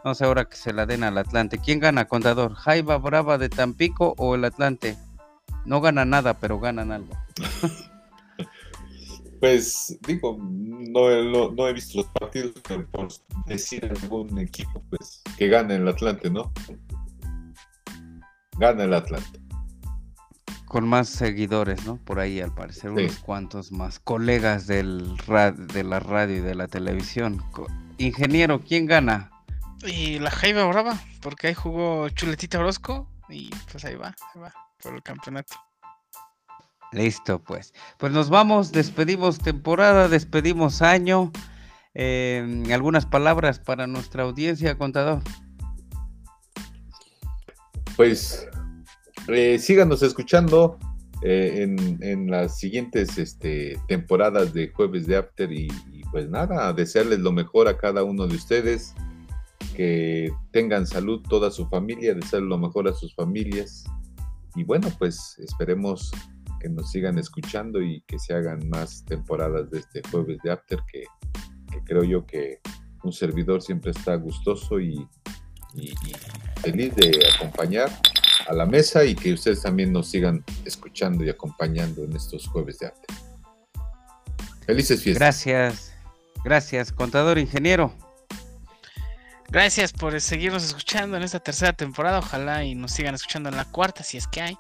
No 0.06 0.14
sé 0.14 0.26
ahora 0.26 0.46
que 0.46 0.56
se 0.56 0.72
la 0.72 0.86
den 0.86 1.04
al 1.04 1.18
Atlante. 1.18 1.58
¿Quién 1.58 1.80
gana, 1.80 2.06
contador? 2.06 2.54
¿Jaiba 2.54 2.98
Brava 3.00 3.40
de 3.40 3.50
Tampico 3.50 4.14
o 4.18 4.36
el 4.36 4.46
Atlante? 4.46 4.96
No 5.66 5.82
gana 5.82 6.06
nada, 6.06 6.36
pero 6.36 6.60
ganan 6.60 6.92
algo. 6.92 7.14
Pues 9.40 9.98
digo, 10.06 10.38
no, 10.38 11.50
no, 11.52 11.68
he 11.70 11.72
visto 11.72 12.00
los 12.00 12.08
partidos, 12.08 12.52
pero 12.68 12.86
por 12.88 13.08
decir 13.46 13.86
algún 13.86 14.38
equipo, 14.38 14.84
pues 14.90 15.22
que 15.38 15.48
gane 15.48 15.78
el 15.78 15.88
Atlante, 15.88 16.30
¿no? 16.30 16.52
Gana 18.58 18.84
el 18.84 18.94
Atlante. 18.94 19.40
Con 20.70 20.88
más 20.88 21.10
seguidores, 21.10 21.86
¿no? 21.86 21.98
Por 21.98 22.20
ahí, 22.20 22.40
al 22.40 22.54
parecer, 22.54 22.92
unos 22.92 23.18
cuantos 23.18 23.72
más 23.74 24.00
colegas 24.00 24.68
del 24.68 25.18
de 25.74 25.84
la 25.84 26.00
radio 26.00 26.38
y 26.38 26.40
de 26.40 26.56
la 26.56 26.68
televisión. 26.68 27.44
Ingeniero, 27.98 28.62
¿quién 28.62 28.86
gana? 28.86 29.32
Y 29.84 30.20
la 30.20 30.30
Jaiba 30.30 30.66
Brava, 30.66 30.98
porque 31.22 31.48
ahí 31.48 31.54
jugó 31.56 32.08
Chuletita 32.10 32.60
Orozco 32.60 33.10
y 33.30 33.50
pues 33.72 33.84
ahí 33.84 33.96
va, 33.96 34.16
ahí 34.34 34.42
va, 34.42 34.54
por 34.82 34.94
el 34.94 35.02
campeonato. 35.02 35.56
Listo, 36.92 37.42
pues. 37.44 37.74
Pues 37.98 38.12
nos 38.12 38.30
vamos, 38.30 38.72
despedimos 38.72 39.40
temporada, 39.40 40.08
despedimos 40.08 40.84
año. 40.84 41.32
Eh, 41.96 42.64
algunas 42.72 43.08
palabras 43.08 43.60
para 43.60 43.88
nuestra 43.88 44.24
audiencia, 44.24 44.78
contador. 44.78 45.22
Pues 47.96 48.49
eh, 49.28 49.60
síganos 49.60 50.02
escuchando 50.04 50.78
eh, 51.22 51.68
en, 52.02 52.32
las 52.32 52.60
siguientes 52.60 53.18
este, 53.18 53.78
temporadas 53.88 54.54
de 54.54 54.70
Jueves 54.70 55.06
de 55.08 55.18
After 55.18 55.52
y, 55.52 55.68
y, 55.92 56.02
pues 56.12 56.30
nada, 56.30 56.72
desearles 56.74 57.20
lo 57.20 57.32
mejor 57.32 57.68
a 57.68 57.78
cada 57.78 58.04
uno 58.04 58.26
de 58.26 58.36
ustedes, 58.36 58.94
que 59.76 60.32
tengan 60.52 60.88
salud 60.88 61.22
toda 61.28 61.52
su 61.52 61.68
familia, 61.68 62.14
desearles 62.14 62.50
lo 62.50 62.58
mejor 62.58 62.88
a 62.88 62.94
sus 62.94 63.14
familias. 63.16 63.84
Y 64.56 64.64
bueno, 64.64 64.92
pues 64.98 65.38
esperemos 65.40 66.12
que 66.60 66.70
nos 66.70 66.92
sigan 66.92 67.18
escuchando 67.18 67.82
y 67.82 68.02
que 68.02 68.20
se 68.20 68.34
hagan 68.34 68.68
más 68.70 69.04
temporadas 69.06 69.70
de 69.72 69.80
este 69.80 70.02
jueves 70.10 70.38
de 70.44 70.52
After, 70.52 70.80
que, 70.92 71.06
creo 71.86 72.04
yo 72.04 72.26
que 72.26 72.60
un 73.04 73.14
servidor 73.14 73.62
siempre 73.62 73.92
está 73.92 74.16
gustoso 74.16 74.80
y, 74.80 75.08
feliz 76.62 76.94
de 76.96 77.12
acompañar 77.36 77.90
a 78.50 78.54
la 78.54 78.66
mesa 78.66 79.06
y 79.06 79.16
que 79.16 79.34
ustedes 79.34 79.62
también 79.62 79.94
nos 79.94 80.10
sigan 80.10 80.44
escuchando 80.66 81.24
y 81.24 81.30
acompañando 81.30 82.04
en 82.04 82.16
estos 82.16 82.48
jueves 82.48 82.80
de 82.80 82.88
After. 82.88 83.16
Felices 84.66 85.04
fiestas. 85.04 85.20
Gracias, 85.20 85.94
gracias, 86.44 86.92
contador 86.92 87.38
ingeniero. 87.38 87.94
Gracias 89.50 89.94
por 89.94 90.20
seguirnos 90.20 90.64
escuchando 90.64 91.18
en 91.18 91.24
esta 91.24 91.40
tercera 91.40 91.74
temporada. 91.74 92.20
Ojalá 92.20 92.64
y 92.64 92.76
nos 92.76 92.92
sigan 92.92 93.16
escuchando 93.16 93.50
en 93.50 93.56
la 93.56 93.66
cuarta, 93.66 94.04
si 94.04 94.18
es 94.18 94.28
que 94.28 94.42
hay. 94.42 94.58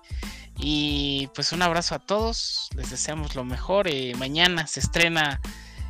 Y 0.57 1.29
pues 1.35 1.51
un 1.51 1.61
abrazo 1.61 1.95
a 1.95 1.99
todos. 1.99 2.69
Les 2.75 2.89
deseamos 2.89 3.35
lo 3.35 3.43
mejor. 3.43 3.87
Eh, 3.87 4.13
mañana 4.17 4.65
se 4.65 4.79
estrena 4.79 5.41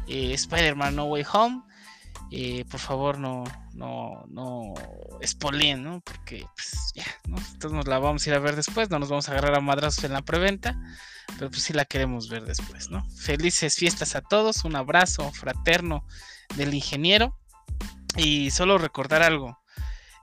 eh, 0.07 0.33
Spider-Man 0.33 0.95
No 0.97 1.05
Way 1.05 1.25
Home. 1.31 1.61
Eh, 2.31 2.63
por 2.69 2.79
favor, 2.79 3.17
no, 3.17 3.43
no, 3.73 4.23
no 4.29 4.73
spoileen, 5.25 5.83
¿no? 5.83 6.01
Porque 6.01 6.45
pues 6.55 6.91
ya, 6.93 7.05
nos 7.69 7.87
la 7.87 7.97
vamos 7.97 8.25
a 8.25 8.29
ir 8.29 8.35
a 8.35 8.39
ver 8.39 8.55
después. 8.55 8.89
No 8.89 8.99
nos 8.99 9.09
vamos 9.09 9.27
a 9.29 9.31
agarrar 9.31 9.55
a 9.55 9.61
madrazos 9.61 10.03
en 10.03 10.13
la 10.13 10.21
preventa. 10.21 10.79
Pero 11.37 11.49
pues 11.49 11.63
sí 11.63 11.73
la 11.73 11.85
queremos 11.85 12.29
ver 12.29 12.45
después, 12.45 12.89
¿no? 12.89 13.07
Felices 13.11 13.75
fiestas 13.75 14.15
a 14.15 14.21
todos. 14.21 14.63
Un 14.65 14.75
abrazo 14.75 15.31
fraterno 15.31 16.05
del 16.55 16.73
ingeniero. 16.73 17.35
Y 18.15 18.51
solo 18.51 18.77
recordar 18.77 19.23
algo. 19.23 19.59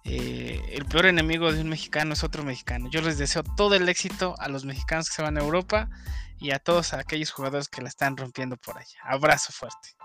Eh, 0.04 0.60
el 0.72 0.84
peor 0.84 1.06
enemigo 1.06 1.52
de 1.52 1.60
un 1.60 1.68
mexicano 1.68 2.12
es 2.12 2.22
otro 2.22 2.44
mexicano. 2.44 2.88
Yo 2.90 3.00
les 3.00 3.18
deseo 3.18 3.42
todo 3.42 3.74
el 3.74 3.88
éxito 3.88 4.36
a 4.38 4.48
los 4.48 4.64
mexicanos 4.64 5.08
que 5.08 5.16
se 5.16 5.22
van 5.22 5.36
a 5.36 5.40
Europa 5.40 5.88
y 6.38 6.52
a 6.52 6.60
todos 6.60 6.92
aquellos 6.92 7.32
jugadores 7.32 7.68
que 7.68 7.82
la 7.82 7.88
están 7.88 8.16
rompiendo 8.16 8.56
por 8.56 8.78
allá. 8.78 8.98
Abrazo 9.02 9.52
fuerte. 9.52 9.96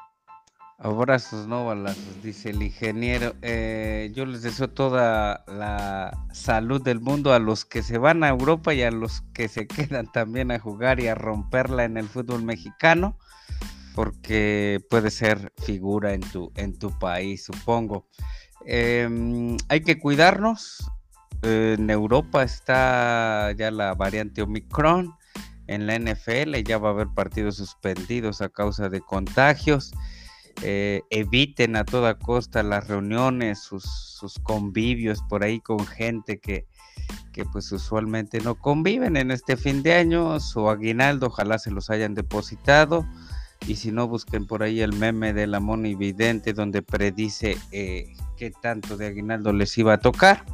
Abrazos, 0.83 1.47
no 1.47 1.65
balazos, 1.65 2.23
dice 2.23 2.49
el 2.49 2.63
ingeniero. 2.63 3.35
Eh, 3.43 4.11
yo 4.15 4.25
les 4.25 4.41
deseo 4.41 4.67
toda 4.67 5.43
la 5.47 6.25
salud 6.33 6.81
del 6.81 6.99
mundo 6.99 7.33
a 7.33 7.39
los 7.39 7.65
que 7.65 7.83
se 7.83 7.99
van 7.99 8.23
a 8.23 8.29
Europa 8.29 8.73
y 8.73 8.81
a 8.81 8.89
los 8.89 9.21
que 9.33 9.47
se 9.47 9.67
quedan 9.67 10.11
también 10.11 10.49
a 10.49 10.57
jugar 10.57 10.99
y 10.99 11.07
a 11.07 11.13
romperla 11.13 11.83
en 11.83 11.97
el 11.97 12.07
fútbol 12.07 12.43
mexicano 12.43 13.15
porque 13.93 14.79
puede 14.89 15.11
ser 15.11 15.53
figura 15.63 16.13
en 16.13 16.21
tu, 16.21 16.51
en 16.55 16.77
tu 16.79 16.97
país, 16.97 17.43
supongo. 17.43 18.07
Em, 18.65 19.57
hay 19.69 19.81
que 19.81 19.99
cuidarnos. 19.99 20.89
en 21.43 21.89
Europa 21.89 22.43
está 22.43 23.51
ya 23.57 23.69
la 23.69 23.93
variante 23.93 24.41
Omicron. 24.41 25.13
En 25.67 25.85
la 25.85 25.95
NFL 25.95 26.55
ya 26.63 26.77
va 26.79 26.89
a 26.89 26.91
haber 26.91 27.07
partidos 27.15 27.57
suspendidos 27.57 28.41
a 28.41 28.49
causa 28.49 28.89
de 28.89 29.01
contagios. 29.01 29.91
Eh, 30.61 31.01
eviten 31.09 31.75
a 31.75 31.85
toda 31.85 32.17
costa 32.17 32.63
las 32.63 32.87
reuniones, 32.87 33.59
sus, 33.59 34.39
convivios 34.43 35.21
por 35.27 35.43
ahí 35.43 35.59
con 35.59 35.85
gente 35.85 36.39
que, 36.39 36.67
que 37.33 37.43
pues 37.45 37.71
usualmente 37.71 38.39
no 38.39 38.55
conviven 38.55 39.17
en 39.17 39.31
este 39.31 39.57
fin 39.57 39.81
de 39.83 39.95
año. 39.95 40.39
Su 40.39 40.69
aguinaldo 40.69 41.27
ojalá 41.27 41.57
se 41.57 41.71
los 41.71 41.89
hayan 41.89 42.13
depositado 42.13 43.05
y 43.67 43.75
si 43.75 43.91
no 43.91 44.07
busquen 44.07 44.47
por 44.47 44.63
ahí 44.63 44.81
el 44.81 44.93
meme 44.93 45.33
de 45.33 45.47
la 45.47 45.59
monividente 45.59 46.53
donde 46.53 46.81
predice 46.81 47.57
eh, 47.71 48.13
qué 48.37 48.51
tanto 48.51 48.97
de 48.97 49.07
aguinaldo 49.07 49.53
les 49.53 49.77
iba 49.77 49.93
a 49.93 49.99
tocar. 49.99 50.45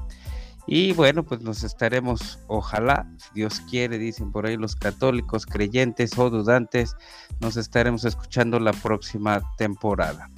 Y 0.68 0.92
bueno, 0.92 1.24
pues 1.24 1.42
nos 1.42 1.64
estaremos, 1.64 2.40
ojalá, 2.48 3.10
si 3.18 3.30
Dios 3.36 3.62
quiere, 3.70 3.98
dicen 3.98 4.34
por 4.34 4.46
ahí 4.46 4.58
los 4.58 4.76
católicos, 4.76 5.46
creyentes 5.46 6.18
o 6.18 6.30
dudantes, 6.30 6.96
nos 7.40 7.56
estaremos 7.56 8.04
escuchando 8.04 8.60
la 8.60 8.74
próxima 8.74 9.42
temporada. 9.58 10.30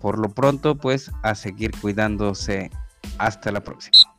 Por 0.00 0.18
lo 0.18 0.30
pronto, 0.30 0.76
pues 0.76 1.12
a 1.22 1.34
seguir 1.34 1.72
cuidándose. 1.78 2.70
Hasta 3.18 3.52
la 3.52 3.60
próxima. 3.60 4.16